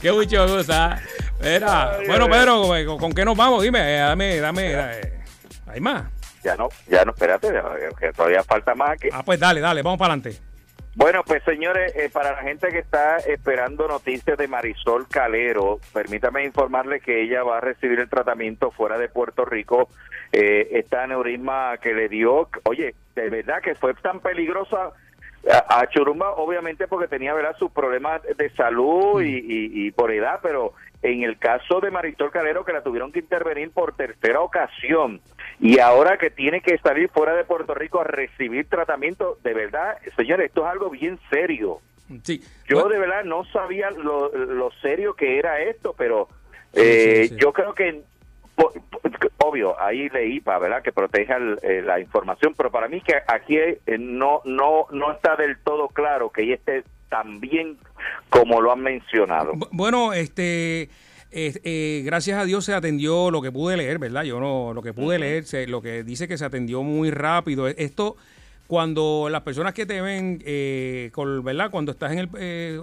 Qué 0.00 0.12
mucho 0.12 0.56
gusta. 0.56 1.00
Mira, 1.40 1.98
bueno. 2.06 2.28
Pedro, 2.28 2.98
¿con, 2.98 3.12
qué 3.12 3.24
nos 3.24 3.36
vamos? 3.36 3.62
Dime, 3.62 3.96
eh, 3.96 4.00
dame, 4.00 4.40
dame. 4.40 4.72
eh, 4.72 5.12
¿Hay 5.66 5.80
más? 5.80 6.04
Ya 6.42 6.56
no, 6.56 6.68
ya 6.88 7.04
no, 7.04 7.12
espérate, 7.12 7.48
que 7.98 8.12
todavía 8.12 8.42
falta 8.42 8.74
más 8.74 8.90
aquí. 8.90 9.08
Ah, 9.12 9.22
pues 9.24 9.40
dale, 9.40 9.60
dale, 9.60 9.82
vamos 9.82 9.98
para 9.98 10.12
adelante. 10.12 10.40
Bueno, 10.96 11.22
pues 11.26 11.42
señores, 11.42 11.92
eh, 11.96 12.08
para 12.12 12.32
la 12.32 12.42
gente 12.42 12.68
que 12.68 12.78
está 12.78 13.16
esperando 13.18 13.88
noticias 13.88 14.38
de 14.38 14.46
Marisol 14.46 15.08
Calero, 15.08 15.80
permítame 15.92 16.44
informarle 16.44 17.00
que 17.00 17.20
ella 17.22 17.42
va 17.42 17.58
a 17.58 17.60
recibir 17.60 17.98
el 17.98 18.08
tratamiento 18.08 18.70
fuera 18.70 18.96
de 18.96 19.08
Puerto 19.08 19.44
Rico. 19.44 19.88
Eh, 20.32 20.68
esta 20.72 21.02
aneurisma 21.02 21.78
que 21.78 21.94
le 21.94 22.08
dio, 22.08 22.48
oye, 22.64 22.94
de 23.16 23.28
verdad 23.28 23.60
que 23.60 23.74
fue 23.74 23.92
tan 23.94 24.20
peligrosa 24.20 24.92
a, 25.68 25.86
Churumba, 25.88 26.34
obviamente 26.36 26.86
porque 26.86 27.08
tenía 27.08 27.34
¿verdad? 27.34 27.56
sus 27.58 27.72
problemas 27.72 28.22
de 28.22 28.48
salud 28.50 29.20
y- 29.20 29.42
y 29.86 29.90
por 29.90 30.10
edad, 30.12 30.38
pero 30.42 30.74
en 31.02 31.22
el 31.22 31.38
caso 31.38 31.80
de 31.80 31.90
Marisol 31.90 32.30
Calero, 32.30 32.64
que 32.64 32.72
la 32.72 32.82
tuvieron 32.82 33.12
que 33.12 33.18
intervenir 33.18 33.70
por 33.72 33.94
tercera 33.94 34.40
ocasión, 34.40 35.20
y 35.60 35.78
ahora 35.78 36.18
que 36.18 36.30
tiene 36.30 36.60
que 36.60 36.78
salir 36.78 37.08
fuera 37.10 37.34
de 37.34 37.44
Puerto 37.44 37.74
Rico 37.74 38.00
a 38.00 38.04
recibir 38.04 38.66
tratamiento, 38.68 39.38
de 39.42 39.54
verdad, 39.54 39.96
señores, 40.16 40.46
esto 40.46 40.62
es 40.64 40.70
algo 40.72 40.90
bien 40.90 41.18
serio. 41.30 41.78
Sí. 42.22 42.42
Yo 42.68 42.76
Bueno, 42.80 42.90
de 42.90 42.98
verdad 42.98 43.24
no 43.24 43.44
sabía 43.46 43.90
lo, 43.90 44.28
lo 44.34 44.70
serio 44.82 45.14
que 45.14 45.38
era 45.38 45.60
esto, 45.62 45.94
pero 45.96 46.28
eh, 46.74 47.26
sí, 47.28 47.34
sí. 47.34 47.40
yo 47.40 47.52
creo 47.52 47.74
que, 47.74 48.02
obvio, 49.38 49.80
ahí 49.80 50.08
leí 50.10 50.40
para 50.40 50.58
¿verdad? 50.58 50.82
que 50.82 50.92
proteja 50.92 51.36
el- 51.36 51.58
eh, 51.62 51.82
la 51.82 52.00
información, 52.00 52.54
pero 52.56 52.70
para 52.70 52.88
mí 52.88 53.00
que 53.00 53.14
aquí 53.26 53.56
eh, 53.58 53.78
no, 53.98 54.40
no, 54.44 54.86
no 54.90 55.12
está 55.12 55.36
del 55.36 55.58
todo 55.58 55.88
claro 55.88 56.30
que 56.30 56.42
ella 56.42 56.54
esté 56.54 56.84
tan 57.08 57.40
bien 57.40 57.78
como 58.28 58.60
lo 58.60 58.72
han 58.72 58.80
mencionado. 58.80 59.52
bu- 59.54 59.68
bueno, 59.72 60.12
este. 60.12 60.88
Eh, 61.34 61.60
eh, 61.64 62.02
gracias 62.04 62.38
a 62.38 62.44
Dios 62.44 62.64
se 62.64 62.72
atendió 62.72 63.30
lo 63.30 63.42
que 63.42 63.50
pude 63.52 63.76
leer, 63.76 63.98
¿verdad? 63.98 64.22
Yo 64.22 64.38
no, 64.40 64.72
lo 64.72 64.80
que 64.82 64.92
pude 64.94 65.18
leer, 65.18 65.44
se- 65.44 65.66
lo 65.66 65.82
que 65.82 66.02
dice 66.04 66.28
que 66.28 66.38
se 66.38 66.44
atendió 66.44 66.82
muy 66.82 67.10
rápido. 67.10 67.66
Esto, 67.68 68.16
cuando 68.66 69.28
las 69.30 69.42
personas 69.42 69.74
que 69.74 69.84
te 69.84 70.00
ven, 70.00 70.42
eh, 70.46 71.10
con, 71.12 71.44
¿verdad? 71.44 71.70
Cuando 71.70 71.92
estás 71.92 72.12
en 72.12 72.18
el, 72.20 72.28
eh, 72.38 72.78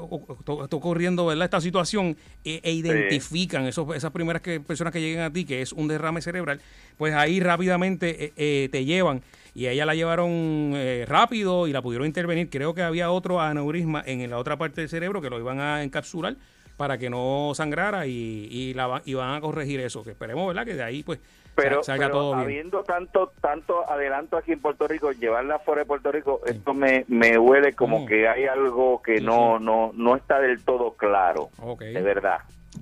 ocurriendo, 0.46 1.26
¿verdad? 1.26 1.46
Esta 1.46 1.62
situación 1.62 2.16
eh, 2.46 2.60
e 2.64 2.72
identifican 2.72 3.66
esos, 3.66 3.96
esas 3.96 4.12
primeras 4.12 4.42
que, 4.42 4.60
personas 4.60 4.94
que 4.94 5.02
lleguen 5.02 5.22
a 5.22 5.32
ti, 5.34 5.46
que 5.46 5.62
es 5.62 5.74
un 5.74 5.88
derrame 5.88 6.22
cerebral, 6.22 6.62
pues 6.98 7.14
ahí 7.14 7.40
rápidamente 7.40 8.26
eh, 8.26 8.34
eh, 8.38 8.70
te 8.72 8.86
llevan 8.86 9.22
y 9.54 9.66
a 9.66 9.72
ella 9.72 9.86
la 9.86 9.96
llevaron 9.96 10.30
eh, 10.76 11.06
rápido 11.08 11.68
y 11.68 11.74
la 11.74 11.82
pudieron 11.82 12.08
intervenir. 12.08 12.50
Creo 12.50 12.74
que 12.74 12.82
había 12.84 13.12
otro 13.12 13.42
aneurisma 13.42 14.04
en 14.06 14.30
la 14.30 14.38
otra 14.38 14.58
parte 14.58 14.82
del 14.82 14.90
cerebro 14.90 15.22
que 15.22 15.30
lo 15.30 15.40
iban 15.40 15.60
a 15.60 15.84
encapsular 15.84 16.36
para 16.82 16.98
que 16.98 17.12
no 17.12 17.52
sangrara 17.54 18.08
y, 18.08 18.48
y, 18.50 18.74
la, 18.74 19.04
y 19.06 19.14
van 19.14 19.36
a 19.36 19.40
corregir 19.40 19.80
eso. 19.82 20.04
Que 20.04 20.10
esperemos, 20.12 20.48
¿verdad? 20.48 20.66
Que 20.66 20.74
de 20.74 20.82
ahí 20.84 21.04
pues 21.04 21.20
Pero, 21.54 21.84
sa- 21.84 21.92
salga 21.94 22.08
pero 22.08 22.18
todo 22.18 22.32
bien. 22.32 22.44
habiendo 22.44 22.84
tanto 22.84 23.32
tanto 23.40 23.88
adelanto 23.88 24.36
aquí 24.36 24.54
en 24.54 24.60
Puerto 24.62 24.88
Rico, 24.88 25.12
llevarla 25.12 25.60
fuera 25.60 25.82
de 25.82 25.86
Puerto 25.86 26.12
Rico, 26.12 26.42
esto 26.48 26.74
me, 26.74 27.06
me 27.08 27.38
huele 27.38 27.74
como 27.74 28.00
Mm. 28.00 28.06
que 28.08 28.28
hay 28.28 28.46
algo 28.46 29.00
que 29.04 29.20
Sí, 29.20 29.24
no, 29.24 29.60
sí. 29.60 29.66
no 29.66 29.92
no 29.94 30.16
está 30.16 30.40
del 30.40 30.64
todo 30.64 30.94
claro, 30.96 31.50
de 31.80 32.02
verdad. 32.02 32.40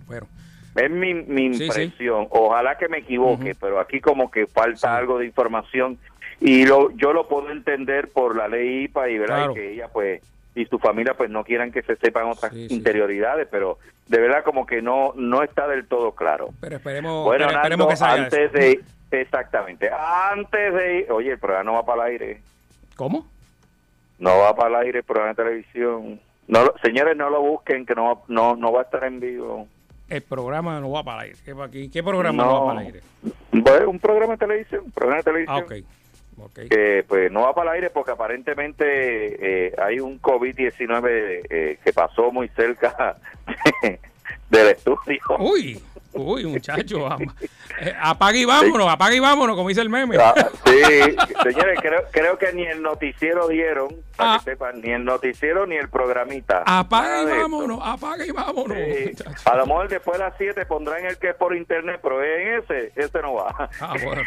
Bueno, 0.08 0.28
Es 0.76 0.90
mi, 0.90 1.14
mi 1.14 1.48
impresión. 1.48 2.28
Ojalá 2.30 2.78
que 2.78 2.88
me 2.88 3.00
equivoque, 3.00 3.54
pero 3.60 3.82
aquí 3.82 4.00
como 4.00 4.32
que 4.32 4.48
falta 4.48 4.96
algo 4.96 5.18
de 5.18 5.26
información 5.26 5.98
y 6.40 6.66
lo 6.66 6.92
yo 6.92 7.12
lo 7.12 7.28
puedo 7.28 7.50
entender 7.52 8.08
por 8.14 8.38
la 8.38 8.48
ley 8.48 8.86
IPA 8.86 9.10
y 9.10 9.18
verdad 9.18 9.36
Claro. 9.36 9.54
que 9.56 9.74
ella 9.74 9.88
pues 9.92 10.22
y 10.56 10.66
su 10.66 10.80
familia 10.80 11.14
pues 11.14 11.30
no 11.30 11.44
quieran 11.44 11.72
que 11.72 11.82
se 11.84 11.96
sepan 11.98 12.26
otras 12.28 12.52
Sí, 12.54 12.68
sí. 12.68 12.76
interioridades, 12.76 13.48
pero 13.50 13.78
de 14.08 14.20
verdad 14.20 14.44
como 14.44 14.66
que 14.66 14.82
no 14.82 15.14
no 15.16 15.44
está 15.44 15.68
del 15.68 15.88
todo 15.88 16.14
claro. 16.14 16.50
pero 16.60 16.78
esperemos, 16.78 17.24
Bueno, 17.26 17.46
espere- 17.46 17.58
esperemos 17.58 17.88
Nando, 17.88 17.90
que 17.90 17.96
salga 17.98 18.24
antes 18.26 18.40
eso. 18.40 18.54
de 19.12 19.20
exactamente, 19.22 19.90
antes 19.92 20.74
de 20.74 21.08
oye, 21.12 21.32
el 21.32 21.40
programa 21.40 21.64
no 21.64 21.74
va 21.74 21.86
para 21.86 22.08
el 22.08 22.12
aire, 22.14 22.42
¿Cómo? 22.96 23.28
no 24.18 24.38
va 24.40 24.56
para 24.56 24.70
el 24.70 24.86
aire 24.88 25.00
el 25.00 25.04
programa 25.06 25.30
de 25.34 25.36
televisión. 25.44 26.20
No, 26.48 26.74
señores, 26.84 27.16
no 27.16 27.30
lo 27.30 27.42
busquen 27.42 27.86
que 27.86 27.94
no 27.96 28.04
va- 28.16 28.22
no 28.28 28.56
no 28.56 28.72
va 28.72 28.82
a 28.82 28.84
estar 28.84 29.04
en 29.04 29.20
vivo. 29.20 29.68
El 30.10 30.24
programa 30.24 30.80
no 30.80 30.90
va 30.90 31.04
para 31.04 31.22
el 31.24 31.30
aire. 31.30 31.40
¿Qué, 31.92 32.02
programa 32.04 32.44
no, 32.44 32.54
va 32.62 32.68
para 32.74 32.82
el 32.82 32.88
aire? 32.88 33.02
Bueno, 33.52 33.90
un 33.92 34.00
programa 34.00 34.34
de 34.34 34.38
televisión, 34.40 34.92
programa 34.92 35.18
de 35.18 35.24
televisión. 35.24 35.56
Ah, 35.56 35.64
ok. 35.64 35.74
Que 36.70 37.04
pues 37.08 37.32
no 37.32 37.42
va 37.42 37.54
para 37.54 37.72
el 37.72 37.76
aire 37.76 37.90
porque 37.90 38.12
aparentemente 38.12 39.68
eh, 39.68 39.76
hay 39.78 40.00
un 40.00 40.22
COVID-19 40.22 41.48
eh, 41.50 41.80
que 41.84 41.94
pasó 41.94 42.32
muy 42.32 42.48
cerca 42.50 43.18
del 44.50 44.68
estudio. 44.68 45.22
Uy, 45.40 45.82
uy, 46.14 46.46
muchacho. 46.46 47.04
vamos. 47.04 47.34
Eh, 47.82 47.94
apaga 48.02 48.38
y 48.38 48.46
vámonos, 48.46 48.88
apaga 48.90 49.16
y 49.16 49.20
vámonos, 49.20 49.56
como 49.56 49.70
dice 49.70 49.82
el 49.82 49.90
meme. 49.90 50.18
Ah, 50.18 50.34
sí, 50.66 51.16
señores, 51.44 51.80
creo, 51.82 52.04
creo 52.12 52.38
que 52.38 52.52
ni 52.54 52.66
el 52.66 52.82
noticiero 52.82 53.48
dieron, 53.48 53.88
para 54.18 54.34
Ah. 54.34 54.38
que 54.44 54.52
sepan, 54.52 54.82
ni 54.82 54.92
el 54.92 55.06
noticiero 55.06 55.66
ni 55.66 55.78
el 55.78 55.88
programita. 55.90 56.64
Apaga 56.66 57.22
y 57.24 57.26
vámonos, 57.40 57.80
apaga 57.82 58.26
y 58.26 58.32
vámonos. 58.32 58.78
Sí, 58.78 59.14
a 59.46 59.56
lo 59.56 59.66
mejor 59.66 59.88
después 59.88 60.18
de 60.18 60.26
las 60.26 60.34
7 60.38 60.66
pondrán 60.66 61.06
el 61.06 61.18
que 61.18 61.30
es 61.30 61.36
por 61.36 61.56
internet, 61.56 62.00
pero 62.04 62.22
en 62.24 62.60
ese, 62.64 62.92
ese 62.96 63.22
no 63.22 63.36
va. 63.36 63.70
Ah, 63.80 63.96
bueno. 64.04 64.22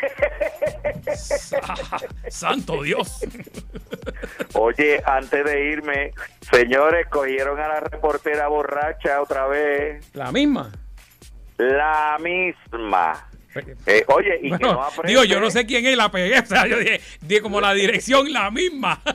Sa- 1.14 1.60
Santo 2.30 2.82
Dios. 2.82 3.20
Oye, 4.54 5.02
antes 5.04 5.44
de 5.44 5.64
irme, 5.72 6.12
señores, 6.50 7.06
cogieron 7.08 7.58
a 7.60 7.68
la 7.68 7.80
reportera 7.80 8.48
borracha 8.48 9.20
otra 9.20 9.46
vez. 9.46 10.10
La 10.14 10.32
misma. 10.32 10.70
La 11.70 12.16
misma. 12.20 13.28
Eh, 13.86 14.02
oye, 14.08 14.38
y 14.42 14.50
que 14.50 14.64
no 14.64 14.82
aprende. 14.82 15.08
digo, 15.08 15.24
yo 15.24 15.38
no 15.38 15.50
sé 15.50 15.66
quién 15.66 15.84
es, 15.86 15.96
la 15.96 16.10
pegué. 16.10 16.38
O 16.42 16.46
sea, 16.46 16.66
yo 16.66 16.78
dije, 16.78 17.00
dije 17.20 17.42
como 17.42 17.60
la 17.60 17.74
dirección, 17.74 18.32
la 18.32 18.50
misma. 18.50 19.00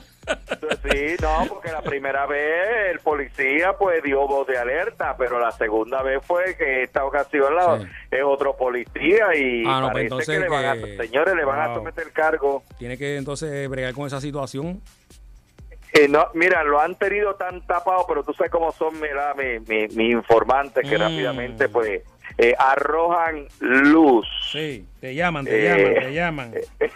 Sí, 0.83 1.15
no, 1.21 1.45
porque 1.47 1.71
la 1.71 1.81
primera 1.81 2.25
vez 2.25 2.91
el 2.91 2.99
policía 2.99 3.77
pues 3.79 4.03
dio 4.03 4.27
voz 4.27 4.45
de 4.45 4.57
alerta, 4.57 5.15
pero 5.17 5.39
la 5.39 5.53
segunda 5.53 6.01
vez 6.03 6.19
fue 6.21 6.53
que 6.57 6.83
esta 6.83 7.05
ocasión 7.05 7.55
la, 7.55 7.79
Sí. 7.79 7.85
es 8.11 8.23
otro 8.25 8.57
policía 8.57 9.33
y 9.33 9.63
Ah, 9.65 9.79
no, 9.79 9.91
pues 9.91 9.93
parece 9.93 10.01
entonces 10.03 10.35
que 10.35 10.39
le 10.41 10.49
van 10.49 10.65
a, 10.65 10.73
que- 10.73 10.97
señores, 10.97 11.33
le 11.33 11.45
van 11.45 11.59
a 11.71 11.73
someter 11.75 12.11
cargo. 12.11 12.61
Tiene 12.77 12.97
que 12.97 13.15
entonces 13.15 13.69
bregar 13.69 13.93
con 13.93 14.05
esa 14.05 14.19
situación. 14.19 14.81
Eh, 15.93 16.09
no, 16.09 16.27
mira, 16.33 16.61
lo 16.65 16.81
han 16.81 16.95
tenido 16.95 17.35
tan 17.35 17.65
tapado, 17.65 18.03
pero 18.05 18.21
tú 18.21 18.33
sabes 18.33 18.51
cómo 18.51 18.73
son 18.73 18.99
mira, 18.99 19.33
mi, 19.33 19.59
mi, 19.61 19.87
mi 19.95 20.09
informantes 20.11 20.83
que 20.89 20.97
Mm. 20.97 21.01
rápidamente 21.01 21.69
pues 21.69 22.01
eh, 22.37 22.53
arrojan 22.57 23.45
luz. 23.59 24.25
Sí, 24.51 24.85
te 24.99 25.13
llaman, 25.15 25.45
te 25.45 25.59
Eh. 25.59 25.69
llaman, 25.77 25.93
te 26.03 26.13
llaman. 26.13 26.51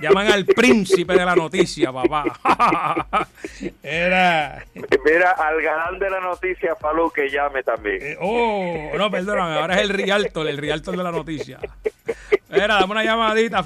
Llaman 0.00 0.28
al 0.32 0.46
príncipe 0.46 1.12
de 1.12 1.24
la 1.24 1.36
noticia, 1.36 1.92
papá. 1.92 2.24
Era. 3.82 4.64
Mira, 5.04 5.32
al 5.32 5.60
galán 5.62 5.98
de 5.98 6.08
la 6.10 6.20
noticia, 6.20 6.74
Falú, 6.74 7.10
que 7.10 7.28
llame 7.28 7.62
también. 7.62 7.98
eh, 8.00 8.16
oh, 8.20 8.90
no, 8.96 9.10
perdóname, 9.10 9.56
ahora 9.60 9.74
es 9.76 9.82
el 9.82 9.90
Rialto, 9.90 10.46
el 10.48 10.56
Rialto 10.56 10.90
de 10.92 10.96
la 10.96 11.12
noticia. 11.12 11.58
Era, 12.50 12.76
dame 12.80 12.92
una 12.92 13.04
llamadita. 13.04 13.62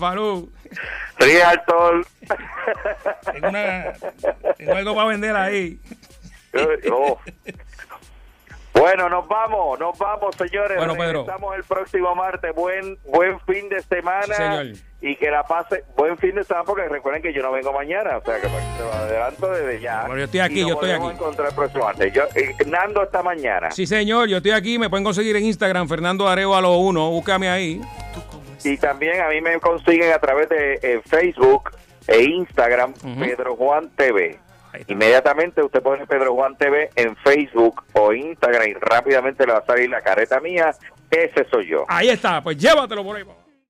Tengo, 3.32 3.48
una, 3.48 3.92
tengo 4.58 4.74
algo 4.74 4.94
para 4.96 5.08
vender 5.08 5.37
ahí. 5.37 5.78
Oh. 6.90 7.18
Bueno, 8.74 9.08
nos 9.08 9.26
vamos, 9.28 9.78
nos 9.78 9.96
vamos, 9.96 10.34
señores. 10.37 10.76
Bueno, 10.76 10.94
Pedro. 10.94 11.20
Estamos 11.20 11.54
el 11.56 11.62
próximo 11.62 12.14
martes. 12.16 12.52
Buen 12.54 12.98
buen 13.04 13.38
fin 13.40 13.68
de 13.68 13.80
semana. 13.82 14.24
Sí, 14.26 14.34
señor. 14.34 14.66
Y 15.00 15.16
que 15.16 15.30
la 15.30 15.44
pase. 15.44 15.84
Buen 15.96 16.18
fin 16.18 16.34
de 16.34 16.42
semana, 16.42 16.64
porque 16.64 16.88
recuerden 16.88 17.22
que 17.22 17.32
yo 17.32 17.40
no 17.42 17.52
vengo 17.52 17.72
mañana. 17.72 18.16
O 18.16 18.24
sea, 18.24 18.40
que 18.40 18.48
lo 18.48 18.92
adelanto 18.92 19.50
desde 19.50 19.80
ya. 19.80 20.00
Bueno, 20.02 20.18
yo 20.18 20.24
estoy 20.24 20.40
aquí, 20.40 20.60
yo 20.66 20.74
estoy 20.74 20.90
aquí. 20.90 21.06
encontrar 21.06 21.48
el 21.48 21.54
próximo 21.54 21.84
martes. 21.84 22.12
Yo, 22.12 22.24
eh, 22.34 22.54
Nando 22.66 23.02
esta 23.04 23.22
mañana. 23.22 23.70
Sí, 23.70 23.87
señor, 23.87 24.28
yo 24.28 24.38
estoy 24.38 24.52
aquí. 24.52 24.78
Me 24.78 24.90
pueden 24.90 25.04
conseguir 25.04 25.37
en 25.37 25.44
Instagram, 25.44 25.88
Fernando 25.88 26.26
Arevalo 26.26 26.76
1. 26.78 27.10
Búscame 27.10 27.48
ahí. 27.48 27.80
Y 28.64 28.76
también 28.78 29.20
a 29.20 29.28
mí 29.28 29.40
me 29.40 29.60
consiguen 29.60 30.12
a 30.12 30.18
través 30.18 30.48
de 30.48 30.80
eh, 30.82 31.00
Facebook 31.06 31.70
e 32.08 32.22
Instagram. 32.22 32.94
Pedro 33.20 33.54
Juan 33.56 33.90
TV. 33.94 34.38
Inmediatamente 34.88 35.62
usted 35.62 35.82
pone 35.82 36.06
Pedro 36.06 36.34
Juan 36.34 36.56
TV 36.56 36.90
en 36.96 37.16
Facebook 37.16 37.82
o 37.92 38.12
Instagram 38.12 38.68
y 38.68 38.74
rápidamente 38.74 39.46
le 39.46 39.52
va 39.52 39.58
a 39.58 39.66
salir 39.66 39.88
la 39.90 40.00
careta 40.00 40.40
mía. 40.40 40.74
Ese 41.10 41.46
soy 41.50 41.68
yo. 41.68 41.84
Ahí 41.88 42.08
está, 42.08 42.42
pues 42.42 42.56
llévatelo 42.56 43.04
por 43.04 43.16
ahí. 43.16 43.24